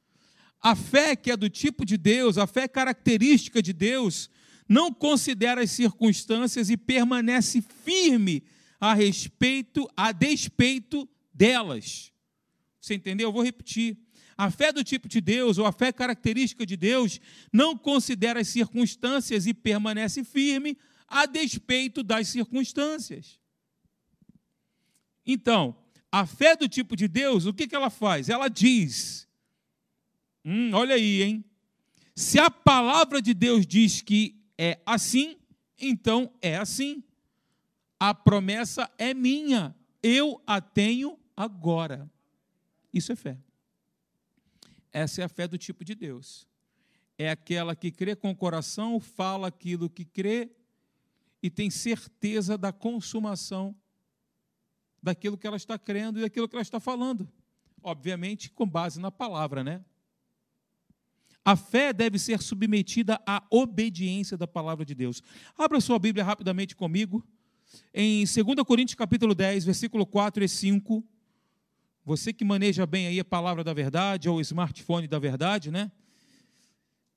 a 0.61 0.75
fé 0.75 1.15
que 1.15 1.31
é 1.31 1.37
do 1.37 1.51
tipo 1.51 1.85
de 1.85 1.99
Deus, 1.99 2.39
a 2.39 2.47
fé 2.47 2.67
característica 2.67 3.61
de 3.61 3.75
Deus, 3.75 4.31
não 4.67 4.91
considera 4.91 5.63
as 5.63 5.71
circunstâncias 5.71 6.71
e 6.71 6.77
permanece 6.77 7.63
firme 7.85 8.43
a 8.81 8.95
respeito, 8.95 9.87
a 9.95 10.11
despeito 10.11 11.07
delas. 11.35 12.11
Você 12.81 12.95
entendeu? 12.95 13.29
Eu 13.29 13.33
vou 13.33 13.43
repetir. 13.43 13.99
A 14.37 14.51
fé 14.51 14.73
do 14.73 14.83
tipo 14.83 15.07
de 15.07 15.21
Deus, 15.21 15.59
ou 15.59 15.67
a 15.67 15.73
fé 15.73 15.93
característica 15.93 16.65
de 16.65 16.79
Deus, 16.79 17.21
não 17.53 17.77
considera 17.77 18.41
as 18.41 18.49
circunstâncias 18.49 19.47
e 19.47 19.53
permanece 19.53 20.25
firme 20.25 20.79
a 21.07 21.27
despeito 21.27 22.03
das 22.03 22.29
circunstâncias. 22.29 23.39
Então, 25.27 25.77
a 26.11 26.27
fé 26.27 26.57
do 26.57 26.69
tipo 26.69 26.95
de 26.95 27.09
Deus, 27.09 27.47
o 27.47 27.53
que, 27.53 27.67
que 27.67 27.75
ela 27.75 27.91
faz? 27.91 28.29
Ela 28.29 28.49
diz: 28.49 29.29
hum, 30.45 30.73
olha 30.73 30.95
aí, 30.95 31.23
hein? 31.23 31.45
Se 32.15 32.39
a 32.39 32.51
palavra 32.51 33.21
de 33.21 33.35
Deus 33.35 33.67
diz 33.67 34.01
que 34.01 34.41
é 34.57 34.81
assim, 34.87 35.37
então 35.79 36.33
é 36.41 36.57
assim. 36.57 37.03
A 37.99 38.15
promessa 38.15 38.91
é 38.99 39.15
minha, 39.15 39.75
eu 40.03 40.41
a 40.47 40.61
tenho 40.61 41.19
agora. 41.37 42.11
Isso 42.93 43.11
é 43.11 43.17
fé. 43.17 43.39
Essa 44.93 45.23
é 45.23 45.25
a 45.25 45.29
fé 45.29 45.49
do 45.49 45.59
tipo 45.59 45.85
de 45.85 45.95
Deus. 45.95 46.47
É 47.19 47.31
aquela 47.31 47.75
que 47.75 47.91
crê 47.91 48.15
com 48.15 48.31
o 48.31 48.37
coração, 48.37 49.01
fala 49.01 49.49
aquilo 49.49 49.91
que 49.91 50.05
crê 50.05 50.51
e 51.43 51.51
tem 51.51 51.71
certeza 51.71 52.57
da 52.57 52.73
consumação 52.73 53.75
daquilo 55.05 55.37
que 55.37 55.47
ela 55.47 55.57
está 55.57 55.79
crendo 55.79 56.19
e 56.19 56.23
daquilo 56.23 56.49
que 56.49 56.57
ela 56.57 56.63
está 56.63 56.81
falando. 56.81 57.29
Obviamente, 57.83 58.51
com 58.51 58.67
base 58.67 58.99
na 58.99 59.11
palavra, 59.11 59.63
né? 59.63 59.85
A 61.45 61.55
fé 61.55 61.93
deve 61.93 62.19
ser 62.19 62.41
submetida 62.41 63.21
à 63.27 63.45
obediência 63.51 64.35
da 64.35 64.47
palavra 64.47 64.83
de 64.83 64.95
Deus. 64.95 65.23
Abra 65.59 65.79
sua 65.79 65.99
Bíblia 65.99 66.25
rapidamente 66.25 66.75
comigo, 66.75 67.23
em 67.93 68.25
2 68.25 68.67
Coríntios 68.67 68.95
capítulo 68.95 69.35
10, 69.35 69.67
versículo 69.67 70.07
4 70.07 70.43
e 70.43 70.49
5. 70.49 71.05
Você 72.03 72.33
que 72.33 72.45
maneja 72.45 72.87
bem 72.87 73.07
aí 73.07 73.21
a 73.21 73.25
palavra 73.25 73.63
da 73.63 73.75
verdade, 73.75 74.27
ou 74.27 74.39
o 74.39 74.41
smartphone 74.41 75.07
da 75.07 75.19
verdade, 75.19 75.71
né? 75.71 75.93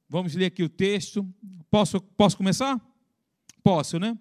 Vamos 0.10 0.36
ler 0.36 0.48
aqui 0.48 0.62
o 0.62 0.70
texto. 0.70 1.25
Posso, 1.72 2.01
posso 2.01 2.36
começar? 2.36 2.82
Posso, 3.63 3.98
né? 3.98 4.17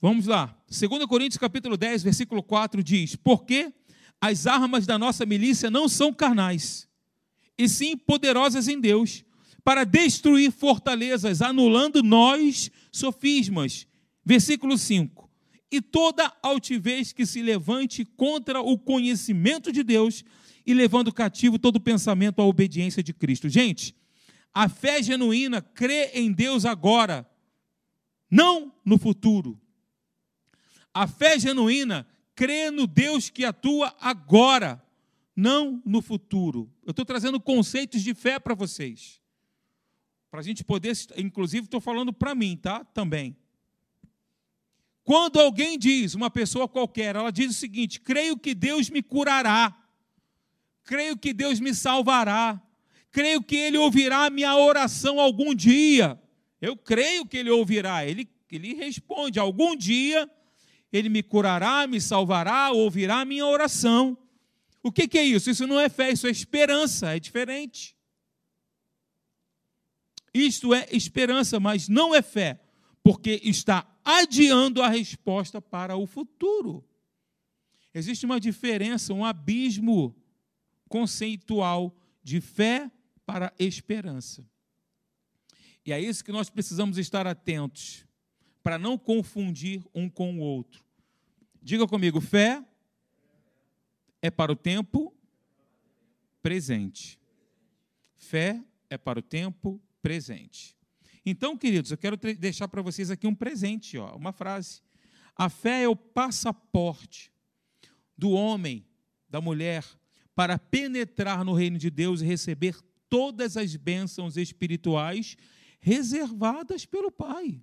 Vamos 0.00 0.26
lá. 0.26 0.56
2 0.66 1.04
Coríntios 1.04 1.36
capítulo 1.36 1.76
10, 1.76 2.02
versículo 2.02 2.42
4 2.42 2.82
diz: 2.82 3.16
Porque 3.16 3.72
as 4.18 4.46
armas 4.46 4.86
da 4.86 4.98
nossa 4.98 5.26
milícia 5.26 5.70
não 5.70 5.88
são 5.88 6.12
carnais, 6.12 6.88
e 7.58 7.68
sim 7.68 7.96
poderosas 7.96 8.66
em 8.66 8.80
Deus, 8.80 9.22
para 9.62 9.84
destruir 9.84 10.50
fortalezas, 10.50 11.42
anulando 11.42 12.02
nós 12.02 12.70
sofismas. 12.90 13.86
Versículo 14.24 14.78
5. 14.78 15.28
E 15.70 15.82
toda 15.82 16.32
altivez 16.42 17.12
que 17.12 17.26
se 17.26 17.42
levante 17.42 18.04
contra 18.04 18.60
o 18.60 18.78
conhecimento 18.78 19.70
de 19.70 19.82
Deus, 19.82 20.24
e 20.66 20.72
levando 20.72 21.12
cativo 21.12 21.58
todo 21.58 21.80
pensamento 21.80 22.40
à 22.40 22.44
obediência 22.44 23.02
de 23.02 23.12
Cristo. 23.12 23.48
Gente, 23.48 23.94
a 24.52 24.68
fé 24.68 25.02
genuína 25.02 25.60
crê 25.60 26.10
em 26.14 26.32
Deus 26.32 26.64
agora, 26.64 27.28
não 28.30 28.72
no 28.84 28.98
futuro. 28.98 29.60
A 30.92 31.06
fé 31.06 31.38
genuína 31.38 32.06
crê 32.34 32.70
no 32.70 32.86
Deus 32.86 33.30
que 33.30 33.44
atua 33.44 33.94
agora, 34.00 34.82
não 35.36 35.82
no 35.84 36.02
futuro. 36.02 36.72
Eu 36.84 36.90
estou 36.90 37.04
trazendo 37.04 37.40
conceitos 37.40 38.02
de 38.02 38.14
fé 38.14 38.38
para 38.38 38.54
vocês. 38.54 39.20
Para 40.30 40.40
a 40.40 40.42
gente 40.42 40.64
poder, 40.64 40.96
inclusive 41.16 41.64
estou 41.64 41.80
falando 41.80 42.12
para 42.12 42.34
mim, 42.34 42.56
tá? 42.56 42.84
Também. 42.84 43.36
Quando 45.02 45.40
alguém 45.40 45.78
diz, 45.78 46.14
uma 46.14 46.30
pessoa 46.30 46.68
qualquer, 46.68 47.16
ela 47.16 47.32
diz 47.32 47.50
o 47.50 47.58
seguinte: 47.58 48.00
creio 48.00 48.36
que 48.36 48.54
Deus 48.54 48.88
me 48.88 49.02
curará, 49.02 49.76
creio 50.84 51.16
que 51.16 51.32
Deus 51.32 51.58
me 51.58 51.74
salvará, 51.74 52.60
creio 53.10 53.42
que 53.42 53.56
Ele 53.56 53.76
ouvirá 53.76 54.26
a 54.26 54.30
minha 54.30 54.56
oração 54.56 55.18
algum 55.18 55.54
dia. 55.54 56.20
Eu 56.60 56.76
creio 56.76 57.26
que 57.26 57.36
Ele 57.36 57.50
ouvirá. 57.50 58.06
Ele, 58.06 58.28
ele 58.50 58.74
responde: 58.74 59.38
algum 59.38 59.74
dia 59.74 60.30
ele 60.92 61.08
me 61.08 61.22
curará, 61.22 61.86
me 61.86 62.00
salvará, 62.00 62.70
ouvirá 62.72 63.20
a 63.20 63.24
minha 63.24 63.46
oração. 63.46 64.18
O 64.82 64.90
que, 64.90 65.06
que 65.06 65.18
é 65.18 65.24
isso? 65.24 65.50
Isso 65.50 65.66
não 65.66 65.78
é 65.78 65.88
fé, 65.88 66.10
isso 66.10 66.26
é 66.26 66.30
esperança, 66.30 67.14
é 67.14 67.20
diferente. 67.20 67.96
Isto 70.32 70.74
é 70.74 70.88
esperança, 70.90 71.60
mas 71.60 71.88
não 71.88 72.14
é 72.14 72.22
fé, 72.22 72.60
porque 73.02 73.40
está 73.42 73.86
adiando 74.04 74.82
a 74.82 74.88
resposta 74.88 75.60
para 75.60 75.96
o 75.96 76.06
futuro. 76.06 76.84
Existe 77.92 78.24
uma 78.24 78.40
diferença, 78.40 79.12
um 79.12 79.24
abismo 79.24 80.16
conceitual 80.88 81.96
de 82.22 82.40
fé 82.40 82.90
para 83.26 83.52
esperança. 83.58 84.48
E 85.84 85.92
é 85.92 86.00
isso 86.00 86.24
que 86.24 86.32
nós 86.32 86.50
precisamos 86.50 86.98
estar 86.98 87.26
atentos 87.26 88.04
para 88.62 88.78
não 88.78 88.98
confundir 88.98 89.82
um 89.94 90.08
com 90.08 90.38
o 90.38 90.40
outro. 90.40 90.84
Diga 91.62 91.86
comigo: 91.86 92.20
fé 92.20 92.64
é 94.22 94.30
para 94.30 94.52
o 94.52 94.56
tempo 94.56 95.14
presente. 96.42 97.18
Fé 98.16 98.62
é 98.88 98.98
para 98.98 99.18
o 99.18 99.22
tempo 99.22 99.80
presente. 100.02 100.76
Então, 101.24 101.56
queridos, 101.56 101.90
eu 101.90 101.98
quero 101.98 102.16
deixar 102.16 102.68
para 102.68 102.82
vocês 102.82 103.10
aqui 103.10 103.26
um 103.26 103.34
presente, 103.34 103.98
ó, 103.98 104.14
uma 104.16 104.32
frase. 104.32 104.82
A 105.36 105.48
fé 105.48 105.82
é 105.82 105.88
o 105.88 105.96
passaporte 105.96 107.32
do 108.16 108.30
homem, 108.30 108.84
da 109.28 109.40
mulher, 109.40 109.84
para 110.34 110.58
penetrar 110.58 111.44
no 111.44 111.52
reino 111.52 111.78
de 111.78 111.90
Deus 111.90 112.20
e 112.20 112.26
receber 112.26 112.76
todas 113.08 113.56
as 113.56 113.76
bênçãos 113.76 114.36
espirituais 114.36 115.36
reservadas 115.80 116.84
pelo 116.84 117.10
Pai. 117.10 117.60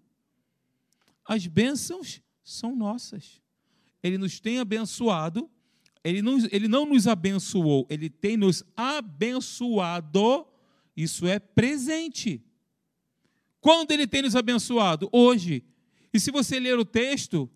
As 1.27 1.45
bênçãos 1.45 2.21
são 2.43 2.75
nossas. 2.75 3.41
Ele 4.01 4.17
nos 4.17 4.39
tem 4.39 4.59
abençoado, 4.59 5.49
ele 6.03 6.21
não, 6.21 6.37
ele 6.51 6.67
não 6.69 6.85
nos 6.85 7.05
abençoou, 7.07 7.85
ele 7.89 8.09
tem 8.09 8.37
nos 8.37 8.63
abençoado. 8.75 10.47
Isso 10.95 11.27
é 11.27 11.37
presente. 11.37 12.41
Quando 13.59 13.91
ele 13.91 14.07
tem 14.07 14.21
nos 14.21 14.35
abençoado? 14.35 15.09
Hoje. 15.11 15.65
E 16.13 16.19
se 16.19 16.31
você 16.31 16.59
ler 16.59 16.79
o 16.79 16.85
texto, 16.85 17.49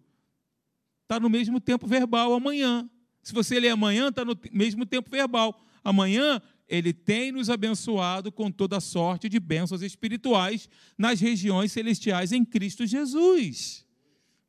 está 1.04 1.20
no 1.20 1.30
mesmo 1.30 1.62
tempo 1.62 1.88
verbal 1.88 2.34
amanhã. 2.34 2.90
Se 3.24 3.34
você 3.34 3.60
ler 3.60 3.70
amanhã, 3.70 4.10
está 4.10 4.26
no 4.26 4.38
mesmo 4.52 4.86
tempo 4.86 5.10
verbal. 5.10 5.64
Amanhã, 5.84 6.42
ele 6.72 6.94
tem 6.94 7.34
nos 7.34 7.50
abençoado 7.50 8.32
com 8.32 8.50
toda 8.50 8.80
sorte 8.80 9.28
de 9.28 9.42
bênçãos 9.42 9.82
espirituais 9.82 10.70
nas 10.98 11.20
regiões 11.20 11.74
celestiais 11.74 12.32
em 12.32 12.46
Cristo 12.46 12.88
Jesus. 12.88 13.86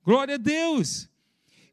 Glória 0.05 0.37
a 0.37 0.39
Deus. 0.39 1.11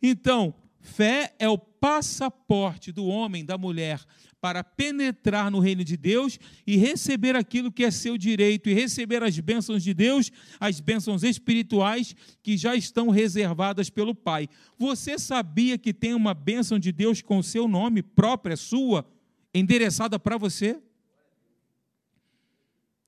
Então, 0.01 0.55
fé 0.81 1.35
é 1.37 1.47
o 1.47 1.55
passaporte 1.55 2.91
do 2.91 3.05
homem, 3.05 3.45
da 3.45 3.59
mulher, 3.59 4.03
para 4.41 4.63
penetrar 4.63 5.51
no 5.51 5.59
reino 5.59 5.83
de 5.83 5.95
Deus 5.95 6.39
e 6.65 6.77
receber 6.77 7.35
aquilo 7.35 7.71
que 7.71 7.83
é 7.83 7.91
seu 7.91 8.17
direito 8.17 8.69
e 8.69 8.73
receber 8.73 9.21
as 9.21 9.37
bênçãos 9.39 9.83
de 9.83 9.93
Deus, 9.93 10.31
as 10.59 10.79
bênçãos 10.79 11.21
espirituais 11.21 12.15
que 12.41 12.57
já 12.57 12.75
estão 12.75 13.09
reservadas 13.09 13.87
pelo 13.91 14.15
Pai. 14.15 14.49
Você 14.79 15.19
sabia 15.19 15.77
que 15.77 15.93
tem 15.93 16.15
uma 16.15 16.33
bênção 16.33 16.79
de 16.79 16.91
Deus 16.91 17.21
com 17.21 17.43
seu 17.43 17.67
nome 17.67 18.01
própria, 18.01 18.57
sua? 18.57 19.05
Endereçada 19.53 20.19
para 20.19 20.37
você. 20.37 20.81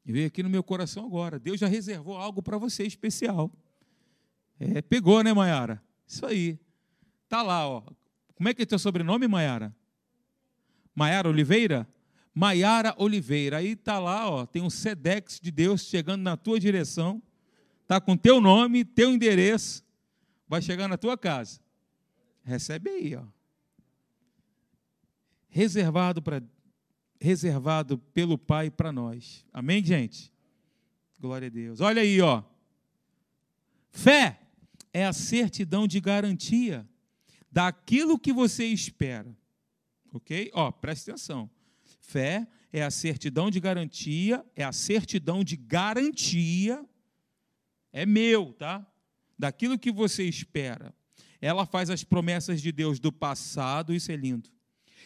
E 0.06 0.12
veio 0.12 0.28
aqui 0.28 0.42
no 0.42 0.50
meu 0.50 0.64
coração 0.64 1.06
agora. 1.06 1.40
Deus 1.40 1.60
já 1.60 1.68
reservou 1.68 2.18
algo 2.18 2.42
para 2.42 2.58
você 2.58 2.84
especial. 2.84 3.52
É, 4.60 4.82
pegou, 4.82 5.24
né, 5.24 5.34
Maiara? 5.34 5.82
Isso 6.08 6.26
aí. 6.26 6.60
Tá 7.30 7.42
lá, 7.42 7.68
ó. 7.68 7.84
Como 8.36 8.50
é 8.50 8.54
que 8.54 8.64
é 8.64 8.66
teu 8.66 8.80
sobrenome, 8.80 9.28
Maiara? 9.28 9.76
Maiara 10.96 11.30
Oliveira? 11.30 11.88
Maiara 12.34 12.96
Oliveira. 12.98 13.58
Aí 13.58 13.76
tá 13.76 14.00
lá, 14.00 14.30
ó, 14.30 14.46
tem 14.46 14.62
um 14.62 14.70
Sedex 14.70 15.40
de 15.40 15.52
Deus 15.52 15.82
chegando 15.82 16.22
na 16.22 16.36
tua 16.36 16.60
direção. 16.60 17.22
Tá 17.88 18.02
com 18.02 18.18
teu 18.18 18.42
nome, 18.42 18.84
teu 18.84 19.12
endereço. 19.12 19.84
Vai 20.48 20.62
chegar 20.62 20.88
na 20.88 20.98
tua 20.98 21.18
casa. 21.18 21.60
Recebe 22.44 22.90
aí, 22.90 23.16
ó 23.16 23.41
reservado 25.52 26.22
para 26.22 26.42
reservado 27.20 28.00
pelo 28.00 28.36
Pai 28.36 28.72
para 28.72 28.92
nós. 28.92 29.46
Amém, 29.54 29.84
gente? 29.86 30.34
Glória 31.20 31.46
a 31.46 31.52
Deus. 31.52 31.80
Olha 31.80 32.02
aí, 32.02 32.20
ó. 32.20 32.44
Fé 33.92 34.40
é 34.92 35.06
a 35.06 35.14
certidão 35.14 35.86
de 35.88 36.00
garantia 36.00 36.88
daquilo 37.52 38.18
que 38.18 38.34
você 38.34 38.66
espera. 38.66 39.38
Ok? 40.12 40.50
Ó, 40.56 40.72
preste 40.72 41.12
atenção. 41.12 41.48
Fé 42.00 42.48
é 42.74 42.82
a 42.82 42.90
certidão 42.90 43.52
de 43.52 43.60
garantia, 43.60 44.44
é 44.56 44.64
a 44.64 44.72
certidão 44.72 45.44
de 45.44 45.56
garantia, 45.56 46.84
é 47.94 48.04
meu, 48.04 48.54
tá? 48.54 48.86
Daquilo 49.38 49.78
que 49.78 49.92
você 49.92 50.24
espera. 50.24 50.92
Ela 51.40 51.68
faz 51.68 51.92
as 51.92 52.04
promessas 52.04 52.62
de 52.62 52.72
Deus 52.72 53.00
do 53.00 53.12
passado, 53.12 53.94
isso 53.94 54.12
é 54.12 54.16
lindo. 54.16 54.50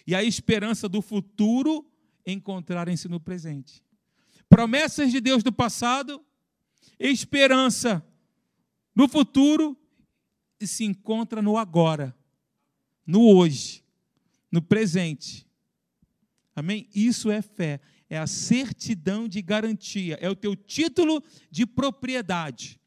E 0.06 0.14
a 0.14 0.24
esperança 0.24 0.88
do 0.88 1.02
futuro 1.02 1.86
encontrarem-se 2.26 3.08
no 3.08 3.20
presente. 3.20 3.84
Promessas 4.50 5.12
de 5.12 5.20
Deus 5.20 5.44
do 5.44 5.52
passado, 5.52 6.24
esperança 7.00 8.06
no 8.96 9.08
futuro 9.08 9.78
e 10.60 10.68
se 10.68 10.86
encontra 10.86 11.42
no 11.42 11.58
agora, 11.58 12.16
no 13.06 13.22
hoje, 13.36 13.84
no 14.52 14.62
presente. 14.62 15.46
Amém? 16.56 16.88
Isso 16.96 17.30
é 17.30 17.42
fé, 17.42 17.82
é 18.10 18.18
a 18.18 18.28
certidão 18.28 19.28
de 19.28 19.42
garantia, 19.42 20.18
é 20.22 20.30
o 20.30 20.36
teu 20.36 20.56
título 20.56 21.22
de 21.52 21.66
propriedade. 21.66 22.80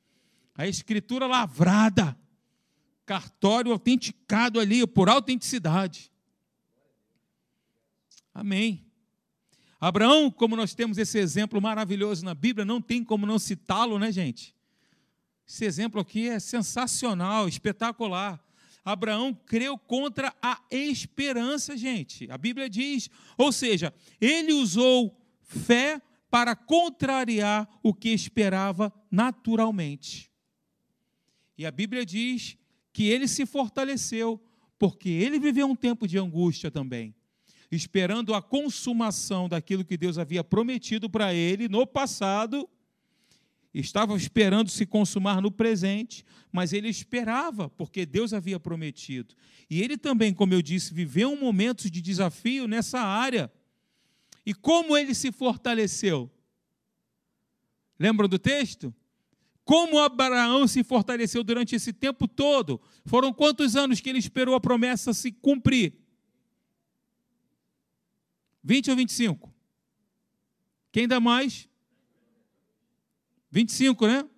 A 0.55 0.67
escritura 0.67 1.27
lavrada, 1.27 2.19
cartório 3.05 3.73
autenticado 3.73 4.59
ali 4.59 4.87
por 4.87 5.09
autenticidade. 5.09 6.11
Amém. 8.35 8.89
Abraão, 9.81 10.29
como 10.31 10.57
nós 10.57 10.75
temos 10.75 10.99
esse 10.99 11.19
exemplo 11.19 11.61
maravilhoso 11.61 12.25
na 12.25 12.35
Bíblia, 12.35 12.65
não 12.65 12.81
tem 12.81 13.05
como 13.05 13.25
não 13.25 13.39
citá-lo, 13.39 13.99
né, 13.99 14.11
gente? 14.11 14.55
Esse 15.47 15.65
exemplo 15.65 16.01
aqui 16.01 16.29
é 16.29 16.41
sensacional, 16.41 17.49
espetacular. 17.49 18.45
Abraão 18.85 19.33
creu 19.33 19.79
contra 19.79 20.35
a 20.43 20.61
esperança, 20.71 21.77
gente. 21.77 22.29
A 22.31 22.37
Bíblia 22.37 22.69
diz, 22.69 23.09
ou 23.37 23.53
seja, 23.53 23.95
ele 24.21 24.53
usou 24.53 25.17
fé 25.43 26.03
para 26.29 26.57
contrariar 26.57 27.69
o 27.83 27.95
que 27.95 28.09
esperava 28.09 28.93
naturalmente. 29.11 30.31
E 31.57 31.65
a 31.65 31.71
Bíblia 31.71 32.05
diz 32.05 32.57
que 32.93 33.05
ele 33.05 33.29
se 33.29 33.47
fortaleceu, 33.47 34.43
porque 34.79 35.09
ele 35.09 35.39
viveu 35.39 35.69
um 35.69 35.77
tempo 35.77 36.07
de 36.07 36.19
angústia 36.19 36.71
também 36.71 37.15
esperando 37.71 38.35
a 38.35 38.41
consumação 38.41 39.49
daquilo 39.49 39.85
que 39.85 39.97
Deus 39.97 40.19
havia 40.19 40.43
prometido 40.43 41.09
para 41.09 41.35
ele 41.35 41.69
no 41.69 41.87
passado, 41.87 42.69
estava 43.73 44.17
esperando 44.17 44.71
se 44.71 44.87
consumar 44.87 45.41
no 45.41 45.51
presente, 45.51 46.25
mas 46.51 46.73
ele 46.73 46.89
esperava, 46.89 47.69
porque 47.69 48.07
Deus 48.07 48.33
havia 48.33 48.59
prometido. 48.59 49.35
E 49.69 49.83
ele 49.83 49.99
também, 49.99 50.33
como 50.33 50.55
eu 50.55 50.63
disse, 50.63 50.95
viveu 50.95 51.31
um 51.31 51.39
momento 51.39 51.91
de 51.91 52.01
desafio 52.01 52.67
nessa 52.67 53.01
área. 53.01 53.53
E 54.45 54.55
como 54.55 54.97
ele 54.97 55.15
se 55.15 55.31
fortaleceu? 55.31 56.31
Lembram 57.99 58.29
do 58.29 58.39
texto? 58.39 58.95
Como 59.63 59.99
Abraão 59.99 60.67
se 60.67 60.83
fortaleceu 60.83 61.45
durante 61.45 61.77
esse 61.77 61.93
tempo 61.93 62.27
todo? 62.27 62.81
Foram 63.05 63.35
quantos 63.35 63.77
anos 63.77 64.01
que 64.01 64.09
ele 64.09 64.19
esperou 64.19 64.55
a 64.55 64.61
promessa 64.61 65.13
se 65.13 65.31
cumprir? 65.31 66.08
20 68.63 68.91
ou 68.91 68.97
25? 68.97 69.55
Quem 70.91 71.07
dá 71.07 71.21
mais? 71.21 71.69
25, 73.51 74.07
né? 74.07 74.29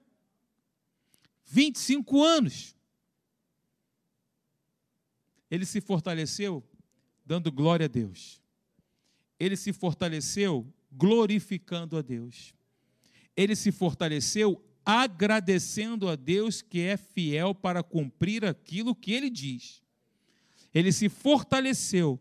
25 1.46 2.22
anos. 2.22 2.76
Ele 5.50 5.66
se 5.66 5.80
fortaleceu 5.80 6.64
dando 7.26 7.50
glória 7.50 7.86
a 7.86 7.88
Deus. 7.88 8.40
Ele 9.38 9.56
se 9.56 9.72
fortaleceu 9.72 10.72
glorificando 10.92 11.96
a 11.96 12.02
Deus. 12.02 12.54
Ele 13.36 13.56
se 13.56 13.72
fortaleceu 13.72 14.62
agradecendo 14.84 16.08
a 16.08 16.16
Deus 16.16 16.62
que 16.62 16.80
é 16.80 16.96
fiel 16.96 17.54
para 17.54 17.82
cumprir 17.82 18.44
aquilo 18.44 18.94
que 18.94 19.12
ele 19.12 19.30
diz. 19.30 19.82
Ele 20.72 20.92
se 20.92 21.08
fortaleceu 21.08 22.20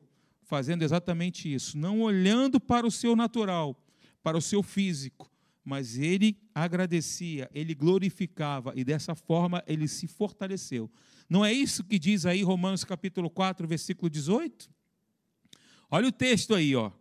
fazendo 0.50 0.82
exatamente 0.82 1.54
isso, 1.54 1.78
não 1.78 2.02
olhando 2.02 2.60
para 2.60 2.86
o 2.86 2.90
seu 2.90 3.16
natural, 3.16 3.80
para 4.24 4.36
o 4.36 4.42
seu 4.42 4.64
físico, 4.64 5.32
mas 5.64 5.96
ele 5.96 6.40
agradecia, 6.56 7.48
ele 7.54 7.76
glorificava 7.76 8.74
e 8.76 8.84
dessa 8.84 9.14
forma 9.14 9.64
ele 9.68 9.88
se 9.88 10.08
fortaleceu. 10.08 10.90
Não 11.30 11.46
é 11.46 11.54
isso 11.54 11.84
que 11.84 12.00
diz 12.00 12.26
aí 12.26 12.42
Romanos 12.42 12.84
capítulo 12.84 13.30
4, 13.30 13.68
versículo 13.68 14.10
18? 14.10 14.72
Olha 15.92 16.08
o 16.08 16.12
texto 16.12 16.56
aí, 16.56 16.76
ó. 16.76 16.92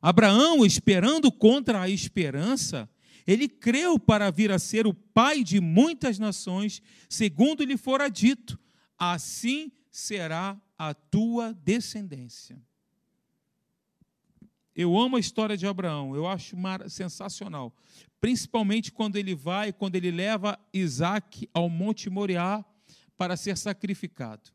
Abraão, 0.00 0.64
esperando 0.64 1.30
contra 1.30 1.82
a 1.82 1.90
esperança, 1.90 2.88
ele 3.26 3.46
creu 3.46 3.98
para 3.98 4.30
vir 4.30 4.50
a 4.50 4.58
ser 4.58 4.86
o 4.86 4.94
pai 4.94 5.44
de 5.44 5.60
muitas 5.60 6.18
nações, 6.18 6.80
segundo 7.10 7.62
lhe 7.62 7.76
fora 7.76 8.08
dito: 8.08 8.58
assim 8.98 9.70
será 9.90 10.58
a 10.78 10.94
tua 10.94 11.52
descendência. 11.52 12.58
Eu 14.76 14.94
amo 14.98 15.16
a 15.16 15.20
história 15.20 15.56
de 15.56 15.66
Abraão, 15.66 16.14
eu 16.14 16.28
acho 16.28 16.54
sensacional. 16.90 17.74
Principalmente 18.20 18.92
quando 18.92 19.16
ele 19.16 19.34
vai, 19.34 19.72
quando 19.72 19.96
ele 19.96 20.10
leva 20.10 20.58
Isaac 20.70 21.48
ao 21.54 21.70
Monte 21.70 22.10
Moriá 22.10 22.62
para 23.16 23.38
ser 23.38 23.56
sacrificado. 23.56 24.50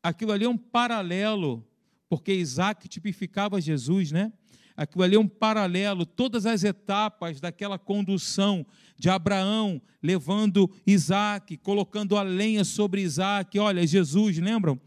Aquilo 0.00 0.30
ali 0.30 0.44
é 0.44 0.48
um 0.48 0.56
paralelo, 0.56 1.66
porque 2.08 2.32
Isaac 2.32 2.86
tipificava 2.86 3.60
Jesus, 3.60 4.12
né? 4.12 4.32
Aquilo 4.76 5.02
ali 5.02 5.16
é 5.16 5.20
um 5.20 5.26
paralelo, 5.26 6.06
todas 6.06 6.46
as 6.46 6.62
etapas 6.62 7.40
daquela 7.40 7.78
condução 7.78 8.64
de 8.96 9.10
Abraão 9.10 9.82
levando 10.00 10.70
Isaac, 10.86 11.56
colocando 11.56 12.16
a 12.16 12.22
lenha 12.22 12.62
sobre 12.62 13.00
Isaac. 13.00 13.58
Olha, 13.58 13.84
Jesus, 13.84 14.38
lembram? 14.38 14.80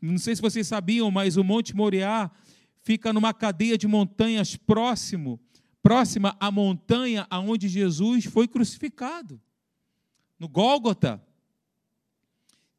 Não 0.00 0.18
sei 0.18 0.34
se 0.34 0.42
vocês 0.42 0.66
sabiam, 0.66 1.08
mas 1.12 1.36
o 1.36 1.44
Monte 1.44 1.76
Moriá 1.76 2.28
fica 2.82 3.12
numa 3.12 3.32
cadeia 3.32 3.78
de 3.78 3.86
montanhas 3.86 4.56
próximo, 4.56 5.40
próxima 5.82 6.36
à 6.38 6.50
montanha 6.50 7.26
aonde 7.30 7.68
Jesus 7.68 8.24
foi 8.24 8.46
crucificado, 8.46 9.40
no 10.38 10.48
Gólgota. 10.48 11.22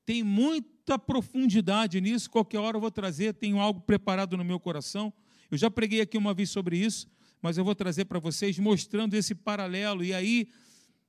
Tem 0.05 0.21
muita 0.21 0.99
profundidade 0.99 1.99
nisso, 2.01 2.29
qualquer 2.29 2.59
hora 2.59 2.77
eu 2.77 2.81
vou 2.81 2.91
trazer, 2.91 3.33
tenho 3.33 3.59
algo 3.59 3.81
preparado 3.81 4.35
no 4.35 4.43
meu 4.43 4.59
coração. 4.59 5.13
Eu 5.49 5.57
já 5.57 5.71
preguei 5.71 6.01
aqui 6.01 6.17
uma 6.17 6.33
vez 6.33 6.49
sobre 6.49 6.77
isso, 6.77 7.07
mas 7.41 7.57
eu 7.57 7.63
vou 7.63 7.75
trazer 7.75 8.05
para 8.05 8.19
vocês 8.19 8.59
mostrando 8.59 9.13
esse 9.13 9.33
paralelo. 9.33 10.03
E 10.03 10.13
aí, 10.13 10.49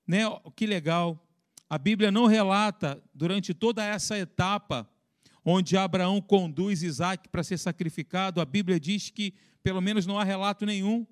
né, 0.06 0.22
que 0.54 0.66
legal. 0.66 1.20
A 1.68 1.78
Bíblia 1.78 2.12
não 2.12 2.26
relata 2.26 3.02
durante 3.12 3.54
toda 3.54 3.84
essa 3.84 4.16
etapa 4.18 4.88
onde 5.44 5.76
Abraão 5.76 6.20
conduz 6.20 6.82
Isaac 6.82 7.28
para 7.28 7.42
ser 7.42 7.58
sacrificado, 7.58 8.40
a 8.40 8.44
Bíblia 8.44 8.80
diz 8.80 9.10
que, 9.10 9.34
pelo 9.62 9.80
menos 9.80 10.06
não 10.06 10.18
há 10.18 10.24
relato 10.24 10.64
nenhum, 10.64 11.06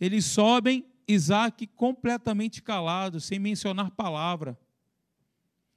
eles 0.00 0.24
sobem, 0.26 0.84
Isaac 1.08 1.66
completamente 1.68 2.62
calado, 2.62 3.20
sem 3.20 3.38
mencionar 3.38 3.90
palavra. 3.90 4.58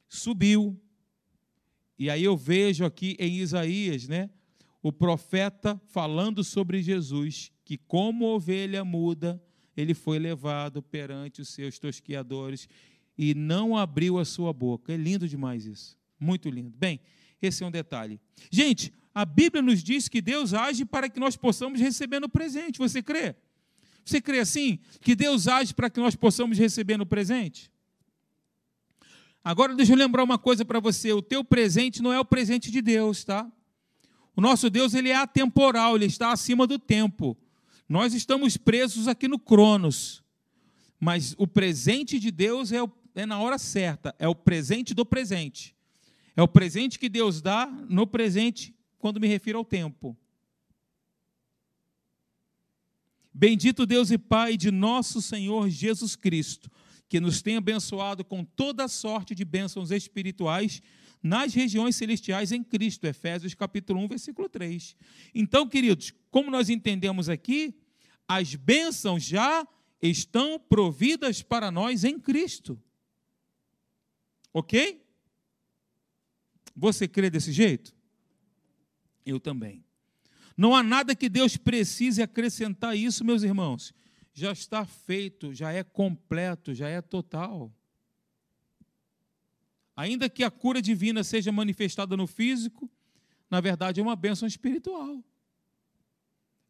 Subiu. 0.08 0.80
E 1.98 2.10
aí 2.10 2.24
eu 2.24 2.38
vejo 2.38 2.86
aqui 2.86 3.16
em 3.20 3.38
Isaías, 3.38 4.08
né, 4.08 4.30
o 4.82 4.92
profeta 4.92 5.80
falando 5.88 6.44
sobre 6.44 6.82
Jesus, 6.82 7.52
que 7.66 7.78
como 7.78 8.26
ovelha 8.26 8.84
muda, 8.86 9.42
ele 9.76 9.94
foi 9.94 10.18
levado 10.20 10.82
perante 10.82 11.42
os 11.42 11.50
seus 11.50 11.78
tosquiadores 11.78 12.68
e 13.18 13.34
não 13.34 13.76
abriu 13.76 14.18
a 14.18 14.26
sua 14.26 14.54
boca. 14.54 14.94
É 14.94 14.98
lindo 14.98 15.28
demais 15.28 15.66
isso. 15.66 15.98
Muito 16.20 16.50
lindo. 16.50 16.74
Bem, 16.78 17.00
esse 17.41 17.63
é 17.63 17.67
um 17.67 17.71
detalhe. 17.71 18.19
Gente, 18.52 18.93
a 19.13 19.25
Bíblia 19.25 19.62
nos 19.62 19.84
diz 19.84 20.08
que 20.08 20.21
Deus 20.21 20.54
age 20.54 20.86
para 20.86 21.10
que 21.10 21.19
nós 21.19 21.36
possamos 21.36 21.80
receber 21.80 22.19
no 22.19 22.30
presente. 22.30 22.80
Você 22.80 23.02
crê? 23.02 23.36
Você 24.06 24.21
crê 24.21 24.39
assim? 24.39 24.80
Que 25.02 25.15
Deus 25.15 25.47
age 25.47 25.73
para 25.73 25.89
que 25.89 25.99
nós 25.99 26.15
possamos 26.15 26.58
receber 26.58 26.97
no 26.97 27.06
presente? 27.06 27.71
Agora 29.43 29.75
deixa 29.75 29.93
eu 29.93 29.97
lembrar 29.97 30.23
uma 30.23 30.38
coisa 30.38 30.65
para 30.65 30.80
você: 30.80 31.13
o 31.13 31.21
teu 31.21 31.43
presente 31.43 32.02
não 32.02 32.12
é 32.12 32.19
o 32.19 32.25
presente 32.25 32.71
de 32.71 32.82
Deus, 32.82 33.23
tá? 33.23 33.49
O 34.36 34.41
nosso 34.41 34.69
Deus 34.69 34.93
ele 34.93 35.10
é 35.10 35.15
atemporal, 35.15 35.95
ele 35.95 36.06
está 36.06 36.32
acima 36.32 36.65
do 36.65 36.80
tempo. 36.80 37.38
Nós 37.88 38.13
estamos 38.13 38.56
presos 38.58 39.08
aqui 39.08 39.28
no 39.28 39.39
Cronos. 39.39 40.23
Mas 40.99 41.34
o 41.38 41.47
presente 41.47 42.19
de 42.19 42.30
Deus 42.30 42.71
é, 42.71 42.84
o, 42.84 42.91
é 43.15 43.25
na 43.25 43.39
hora 43.39 43.58
certa, 43.58 44.13
é 44.19 44.28
o 44.28 44.36
presente 44.36 44.93
do 44.93 45.06
presente. 45.06 45.75
É 46.39 46.41
o 46.41 46.47
presente 46.47 46.97
que 46.97 47.10
Deus 47.10 47.41
dá 47.41 47.65
no 47.89 48.08
presente, 48.08 48.73
quando 48.97 49.19
me 49.19 49.28
refiro 49.28 49.58
ao 49.58 49.65
tempo. 49.65 50.17
Bendito 53.34 53.86
Deus 53.86 54.10
e 54.10 54.17
Pai 54.17 54.56
de 54.56 54.71
nosso 54.71 55.21
Senhor 55.21 55.69
Jesus 55.69 56.15
Cristo, 56.15 56.71
que 57.10 57.19
nos 57.19 57.41
tem 57.41 57.58
abençoado 57.58 58.23
com 58.23 58.45
toda 58.45 58.88
sorte 58.88 59.36
de 59.36 59.43
bênçãos 59.43 59.91
espirituais 59.91 60.82
nas 61.21 61.54
regiões 61.54 61.97
celestiais 61.97 62.54
em 62.54 62.63
Cristo. 62.63 63.06
Efésios 63.06 63.54
capítulo 63.54 63.99
1, 63.99 64.08
versículo 64.08 64.47
3. 64.47 64.95
Então, 65.36 65.67
queridos, 65.67 66.13
como 66.32 66.49
nós 66.49 66.69
entendemos 66.69 67.28
aqui, 67.28 67.75
as 68.25 68.56
bênçãos 68.56 69.25
já 69.25 69.67
estão 70.02 70.58
providas 70.58 71.41
para 71.41 71.69
nós 71.69 72.06
em 72.06 72.17
Cristo. 72.17 72.82
Ok? 74.54 75.09
Você 76.80 77.08
crê 77.08 77.30
desse 77.30 77.52
jeito? 77.52 77.94
Eu 79.26 79.39
também. 79.39 79.84
Não 80.56 80.74
há 80.74 80.82
nada 80.82 81.13
que 81.13 81.28
Deus 81.28 81.58
precise 81.58 82.22
acrescentar 82.22 82.98
isso, 82.98 83.24
meus 83.26 83.44
irmãos. 83.44 83.94
Já 84.34 84.54
está 84.54 84.86
feito, 84.86 85.54
já 85.54 85.74
é 85.74 85.84
completo, 85.84 86.74
já 86.74 86.88
é 86.88 87.02
total. 87.02 87.72
Ainda 89.96 90.30
que 90.30 90.44
a 90.44 90.50
cura 90.50 90.82
divina 90.82 91.22
seja 91.24 91.52
manifestada 91.52 92.15
no 92.15 92.26
físico, 92.26 92.89
na 93.52 93.60
verdade 93.60 94.00
é 94.00 94.04
uma 94.04 94.15
bênção 94.15 94.48
espiritual. 94.48 95.22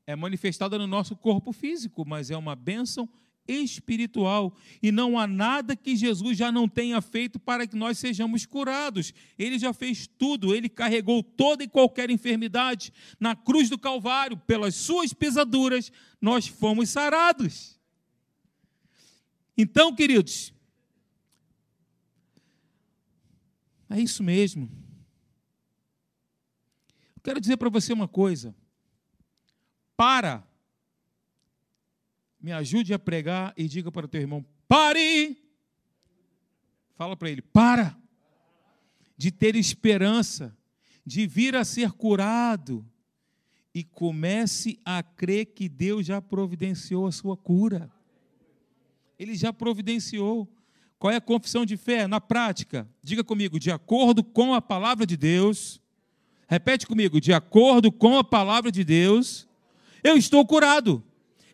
É 0.08 0.16
manifestada 0.16 0.76
no 0.80 0.88
nosso 0.88 1.16
corpo 1.16 1.52
físico, 1.52 2.04
mas 2.04 2.32
é 2.32 2.38
uma 2.38 2.56
bênção 2.56 3.04
espiritual. 3.04 3.29
E 4.82 4.92
não 4.92 5.18
há 5.18 5.26
nada 5.26 5.76
que 5.76 5.96
Jesus 5.96 6.38
já 6.38 6.52
não 6.52 6.68
tenha 6.68 7.02
feito 7.02 7.40
para 7.40 7.66
que 7.66 7.76
nós 7.76 7.98
sejamos 7.98 8.46
curados. 8.46 9.14
Ele 9.38 9.58
já 9.58 9.74
fez 9.74 10.08
tudo, 10.08 10.54
ele 10.54 10.70
carregou 10.70 11.24
toda 11.24 11.64
e 11.64 11.68
qualquer 11.68 12.10
enfermidade 12.10 12.94
na 13.20 13.36
cruz 13.36 13.70
do 13.70 13.78
Calvário, 13.78 14.38
pelas 14.38 14.76
suas 14.76 15.14
pisaduras, 15.14 15.92
nós 16.22 16.48
fomos 16.48 16.90
sarados. 16.90 17.80
Então, 19.58 19.96
queridos, 19.96 20.54
é 23.90 24.00
isso 24.00 24.24
mesmo. 24.24 24.70
Eu 27.16 27.22
quero 27.24 27.42
dizer 27.42 27.58
para 27.58 27.70
você 27.70 27.92
uma 27.92 28.08
coisa. 28.08 28.56
Para 29.98 30.48
me 32.40 32.52
ajude 32.52 32.94
a 32.94 33.00
pregar 33.00 33.54
e 33.58 33.68
diga 33.68 33.92
para 33.92 34.06
o 34.06 34.10
teu 34.10 34.22
irmão: 34.22 34.46
pare! 34.68 35.38
Fala 36.96 37.16
para 37.16 37.30
ele: 37.30 37.42
para! 37.42 37.98
De 39.18 39.32
ter 39.32 39.56
esperança, 39.56 40.56
de 41.06 41.28
vir 41.28 41.56
a 41.56 41.66
ser 41.66 41.92
curado, 41.92 42.86
e 43.74 43.84
comece 43.84 44.80
a 44.86 45.04
crer 45.04 45.48
que 45.48 45.68
Deus 45.68 46.06
já 46.06 46.22
providenciou 46.22 47.06
a 47.06 47.12
sua 47.12 47.36
cura. 47.36 47.92
Ele 49.18 49.36
já 49.36 49.52
providenciou. 49.52 50.48
Qual 50.98 51.14
é 51.14 51.16
a 51.16 51.22
confissão 51.22 51.66
de 51.66 51.78
fé? 51.78 52.08
Na 52.08 52.20
prática, 52.20 52.90
diga 53.02 53.24
comigo, 53.24 53.58
de 53.58 53.72
acordo 53.72 54.22
com 54.22 54.54
a 54.54 54.62
palavra 54.62 55.06
de 55.06 55.16
Deus. 55.16 55.82
Repete 56.46 56.86
comigo, 56.86 57.22
de 57.22 57.32
acordo 57.32 57.90
com 57.92 58.18
a 58.18 58.24
palavra 58.24 58.72
de 58.72 58.84
Deus, 58.84 59.48
eu 60.04 60.18
estou 60.18 60.46
curado 60.46 61.04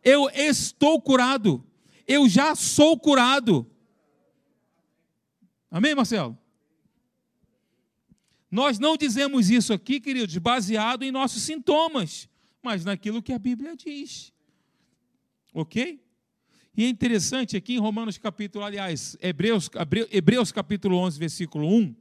eu 0.06 0.30
estou 0.30 1.02
curado, 1.02 1.65
eu 2.08 2.30
já 2.30 2.56
sou 2.56 2.98
curado. 2.98 3.70
Amém, 5.72 5.96
Marcelo? 5.96 6.38
Nós 8.52 8.78
não 8.78 8.96
dizemos 8.96 9.50
isso 9.50 9.74
aqui, 9.74 10.00
queridos, 10.00 10.38
baseado 10.38 11.04
em 11.04 11.12
nossos 11.12 11.41
sintomas, 11.41 12.30
mas 12.62 12.86
naquilo 12.86 13.22
que 13.22 13.34
a 13.34 13.39
Bíblia 13.39 13.76
diz. 13.76 14.32
Ok? 15.52 16.00
E 16.78 16.86
é 16.86 16.88
interessante 16.88 17.58
aqui 17.58 17.74
em 17.74 17.80
Romanos 17.80 18.18
capítulo, 18.18 18.63
aliás, 18.63 19.18
Hebreus, 19.20 19.70
Hebreus 20.12 20.52
capítulo 20.52 20.98
11, 20.98 21.18
versículo 21.18 21.68
1, 21.68 21.96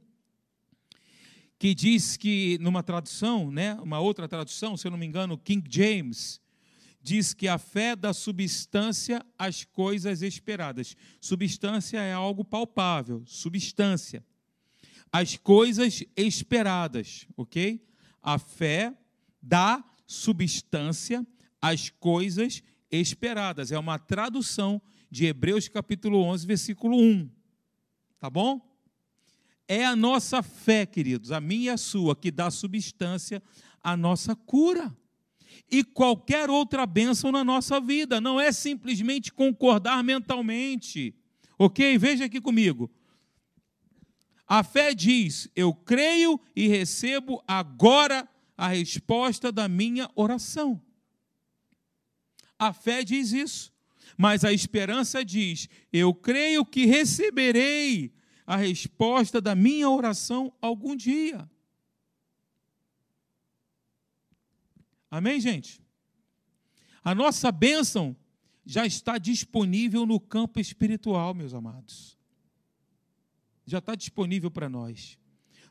que 1.57 1.73
diz 1.73 2.17
que 2.17 2.57
numa 2.61 2.83
tradução, 2.83 3.49
né, 3.49 3.73
uma 3.75 3.99
outra 3.99 4.27
tradução, 4.27 4.77
se 4.77 4.85
eu 4.85 4.91
não 4.91 4.97
me 4.97 5.05
engano, 5.05 5.37
King 5.37 5.67
James, 5.69 6.39
diz 7.05 7.35
que 7.35 7.47
a 7.47 7.59
fé 7.59 7.95
dá 7.95 8.11
substância 8.13 9.23
às 9.37 9.63
coisas 9.63 10.23
esperadas. 10.23 10.97
Substância 11.21 11.99
é 11.99 12.11
algo 12.11 12.43
palpável, 12.43 13.21
substância. 13.27 14.25
As 15.11 15.37
coisas 15.37 16.03
esperadas, 16.17 17.27
ok? 17.37 17.79
A 18.23 18.39
fé 18.39 18.91
dá 19.39 19.85
substância 20.07 21.23
às 21.61 21.91
coisas 21.91 22.63
esperadas. 22.89 23.71
É 23.71 23.77
uma 23.77 23.99
tradução 23.99 24.81
de 25.11 25.27
Hebreus 25.27 25.67
capítulo 25.67 26.23
11, 26.23 26.47
versículo 26.47 26.97
1. 26.97 27.29
Tá 28.19 28.31
bom? 28.31 28.59
É 29.67 29.85
a 29.85 29.95
nossa 29.95 30.41
fé, 30.41 30.87
queridos, 30.87 31.31
a 31.31 31.39
minha 31.39 31.65
e 31.65 31.69
a 31.69 31.77
sua, 31.77 32.15
que 32.15 32.31
dá 32.31 32.49
substância 32.49 33.43
à 33.83 33.95
nossa 33.95 34.35
cura 34.35 34.91
e 35.69 35.83
qualquer 35.83 36.49
outra 36.49 36.85
bênção 36.85 37.31
na 37.31 37.43
nossa 37.43 37.79
vida. 37.79 38.21
Não 38.21 38.39
é 38.39 38.51
simplesmente 38.51 39.31
concordar 39.31 40.03
mentalmente. 40.03 41.15
Ok? 41.57 41.97
Veja 41.97 42.25
aqui 42.25 42.41
comigo. 42.41 42.89
A 44.47 44.63
fé 44.63 44.93
diz: 44.93 45.49
Eu 45.55 45.73
creio 45.73 46.39
e 46.55 46.67
recebo 46.67 47.43
agora 47.47 48.27
a 48.57 48.67
resposta 48.67 49.51
da 49.51 49.67
minha 49.67 50.09
oração. 50.15 50.81
A 52.57 52.71
fé 52.71 53.03
diz 53.03 53.31
isso. 53.31 53.73
Mas 54.17 54.45
a 54.45 54.53
esperança 54.53 55.25
diz: 55.25 55.67
Eu 55.91 56.13
creio 56.13 56.65
que 56.65 56.85
receberei 56.85 58.13
a 58.45 58.55
resposta 58.55 59.41
da 59.41 59.55
minha 59.55 59.89
oração 59.89 60.53
algum 60.61 60.95
dia. 60.95 61.49
Amém, 65.09 65.39
gente? 65.39 65.81
A 67.03 67.13
nossa 67.13 67.51
bênção 67.51 68.15
já 68.65 68.85
está 68.85 69.17
disponível 69.17 70.05
no 70.05 70.19
campo 70.19 70.59
espiritual, 70.59 71.33
meus 71.33 71.53
amados. 71.53 72.17
Já 73.65 73.77
está 73.77 73.95
disponível 73.95 74.49
para 74.49 74.67
nós. 74.67 75.17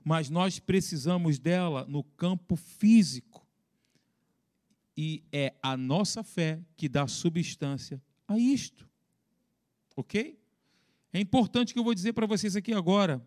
Mas 0.05 0.31
nós 0.31 0.59
precisamos 0.59 1.39
dela 1.39 1.85
no 1.87 2.05
campo 2.05 2.57
físico. 2.57 3.45
E 4.97 5.25
é 5.33 5.55
a 5.61 5.77
nossa 5.77 6.23
fé 6.23 6.63
que 6.77 6.89
dá 6.89 7.09
substância 7.09 8.01
a 8.29 8.39
isto. 8.39 8.89
Ok? 9.97 10.39
É 11.13 11.21
importante 11.21 11.73
que 11.73 11.79
eu 11.79 11.85
vou 11.85 11.95
dizer 11.95 12.13
para 12.13 12.27
vocês 12.27 12.55
aqui 12.55 12.73
agora. 12.73 13.25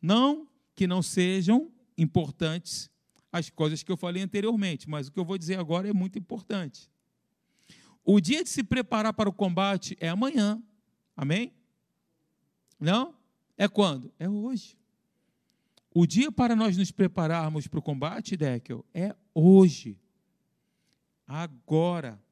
Não 0.00 0.48
que 0.74 0.86
não 0.86 1.02
sejam 1.02 1.72
importantes 1.96 2.90
as 3.38 3.50
coisas 3.50 3.82
que 3.82 3.90
eu 3.90 3.96
falei 3.96 4.22
anteriormente, 4.22 4.88
mas 4.88 5.08
o 5.08 5.12
que 5.12 5.18
eu 5.18 5.24
vou 5.24 5.38
dizer 5.38 5.58
agora 5.58 5.88
é 5.88 5.92
muito 5.92 6.18
importante. 6.18 6.90
O 8.04 8.20
dia 8.20 8.42
de 8.42 8.48
se 8.48 8.62
preparar 8.62 9.12
para 9.12 9.28
o 9.28 9.32
combate 9.32 9.96
é 10.00 10.08
amanhã. 10.08 10.62
Amém? 11.16 11.52
Não? 12.78 13.14
É 13.56 13.68
quando? 13.68 14.12
É 14.18 14.28
hoje. 14.28 14.78
O 15.94 16.06
dia 16.06 16.30
para 16.30 16.54
nós 16.54 16.76
nos 16.76 16.90
prepararmos 16.90 17.66
para 17.66 17.78
o 17.78 17.82
combate, 17.82 18.36
Deckel, 18.36 18.84
é 18.94 19.14
hoje. 19.34 19.98
Agora. 21.26 22.22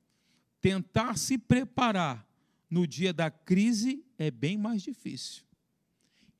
Tentar 0.60 1.16
se 1.16 1.38
preparar 1.38 2.26
no 2.68 2.86
dia 2.86 3.12
da 3.12 3.30
crise 3.30 4.04
é 4.18 4.30
bem 4.32 4.56
mais 4.56 4.82
difícil. 4.82 5.45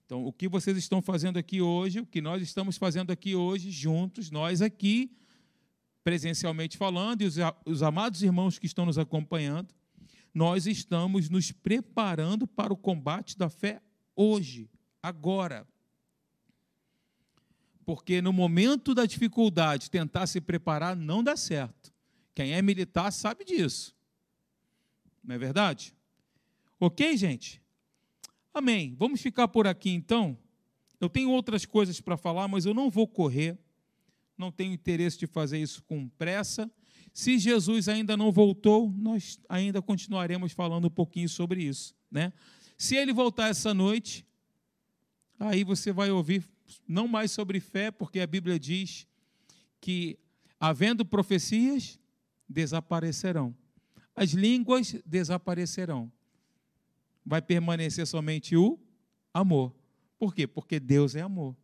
Então, 0.07 0.25
o 0.25 0.33
que 0.33 0.49
vocês 0.49 0.77
estão 0.79 1.03
fazendo 1.03 1.37
aqui 1.37 1.61
hoje, 1.61 1.99
o 1.99 2.07
que 2.07 2.21
nós 2.21 2.40
estamos 2.40 2.77
fazendo 2.77 3.11
aqui 3.11 3.35
hoje, 3.35 3.73
juntos, 3.73 4.31
nós 4.31 4.62
aqui, 4.62 5.11
presencialmente 6.05 6.79
falando, 6.79 7.23
e 7.23 7.25
os, 7.25 7.35
os 7.64 7.83
amados 7.83 8.23
irmãos 8.23 8.57
que 8.57 8.66
estão 8.66 8.87
nos 8.87 8.99
acompanhando, 8.99 9.75
nós 10.33 10.64
estamos 10.64 11.29
nos 11.29 11.51
preparando 11.51 12.47
para 12.47 12.73
o 12.73 12.77
combate 12.77 13.37
da 13.37 13.49
fé 13.49 13.83
hoje, 14.14 14.71
agora. 15.03 15.66
Porque 17.85 18.23
no 18.23 18.33
momento 18.33 18.95
da 18.95 19.07
dificuldade, 19.07 19.90
tentar 19.90 20.29
se 20.29 20.40
preparar 20.40 20.95
não 20.95 21.23
dá 21.23 21.37
certo. 21.37 21.92
Quem 22.33 22.53
é 22.53 22.62
militar 22.62 23.11
sabe 23.11 23.45
disso. 23.45 23.92
Não 25.25 25.35
é 25.35 25.38
verdade? 25.38 25.97
Ok, 26.79 27.16
gente? 27.16 27.61
Amém. 28.57 28.97
Vamos 28.99 29.21
ficar 29.21 29.49
por 29.49 29.66
aqui 29.66 29.90
então. 29.90 30.35
Eu 30.99 31.11
tenho 31.11 31.31
outras 31.31 31.66
coisas 31.66 32.01
para 32.01 32.16
falar, 32.16 32.49
mas 32.49 32.64
eu 32.64 32.73
não 32.73 32.88
vou 32.88 33.07
correr. 33.07 33.59
Não 34.35 34.51
tenho 34.51 34.73
interesse 34.73 35.19
de 35.19 35.27
fazer 35.27 35.59
isso 35.59 35.83
com 35.83 36.09
pressa. 36.09 36.71
Se 37.12 37.38
Jesus 37.38 37.87
ainda 37.87 38.16
não 38.16 38.33
voltou, 38.33 38.90
nós 38.97 39.38
ainda 39.47 39.83
continuaremos 39.83 40.53
falando 40.53 40.87
um 40.87 40.90
pouquinho 40.90 41.29
sobre 41.29 41.64
isso, 41.64 41.95
né? 42.11 42.33
Se 42.79 42.97
ele 42.97 43.12
voltar 43.12 43.49
essa 43.49 43.75
noite, 43.75 44.27
aí 45.38 45.62
você 45.62 45.92
vai 45.92 46.11
ouvir 46.11 46.42
não 46.88 47.07
mais 47.07 47.33
sobre 47.33 47.61
fé, 47.61 47.90
porque 47.90 48.21
a 48.21 48.27
Bíblia 48.27 48.59
diz 48.59 49.07
que 49.83 50.19
havendo 50.59 51.05
profecias, 51.05 52.01
desaparecerão. 52.49 53.55
As 54.14 54.31
línguas 54.31 54.97
desaparecerão 55.05 56.11
vai 57.26 57.42
permanecer 57.42 58.06
somente 58.06 58.56
o 58.56 58.78
amor. 59.34 59.74
Por 60.16 60.32
quê? 60.32 60.46
Porque 60.46 60.78
Deus 60.78 61.16
é 61.16 61.20
amor. 61.20 61.56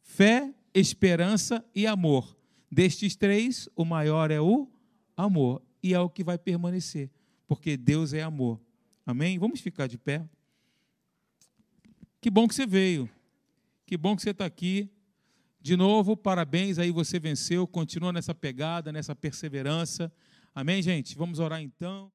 Fé, 0.00 0.52
esperança 0.74 1.64
e 1.74 1.86
amor. 1.86 2.36
Destes 2.70 3.14
três, 3.14 3.68
o 3.76 3.84
maior 3.84 4.30
é 4.30 4.40
o 4.40 4.66
amor. 5.14 5.62
E 5.82 5.92
é 5.92 6.00
o 6.00 6.08
que 6.08 6.24
vai 6.24 6.38
permanecer. 6.38 7.10
Porque 7.46 7.76
Deus 7.76 8.14
é 8.14 8.22
amor. 8.22 8.58
Amém? 9.04 9.38
Vamos 9.38 9.60
ficar 9.60 9.86
de 9.86 9.98
pé. 9.98 10.24
Que 12.20 12.30
bom 12.30 12.48
que 12.48 12.54
você 12.54 12.66
veio. 12.66 13.10
Que 13.84 13.96
bom 13.96 14.16
que 14.16 14.22
você 14.22 14.30
está 14.30 14.46
aqui. 14.46 14.88
De 15.60 15.76
novo, 15.76 16.16
parabéns 16.16 16.78
aí, 16.78 16.90
você 16.90 17.18
venceu. 17.18 17.66
Continua 17.66 18.12
nessa 18.12 18.34
pegada, 18.34 18.90
nessa 18.90 19.14
perseverança. 19.14 20.10
Amém, 20.54 20.80
gente? 20.80 21.16
Vamos 21.16 21.38
orar 21.38 21.60
então. 21.60 22.10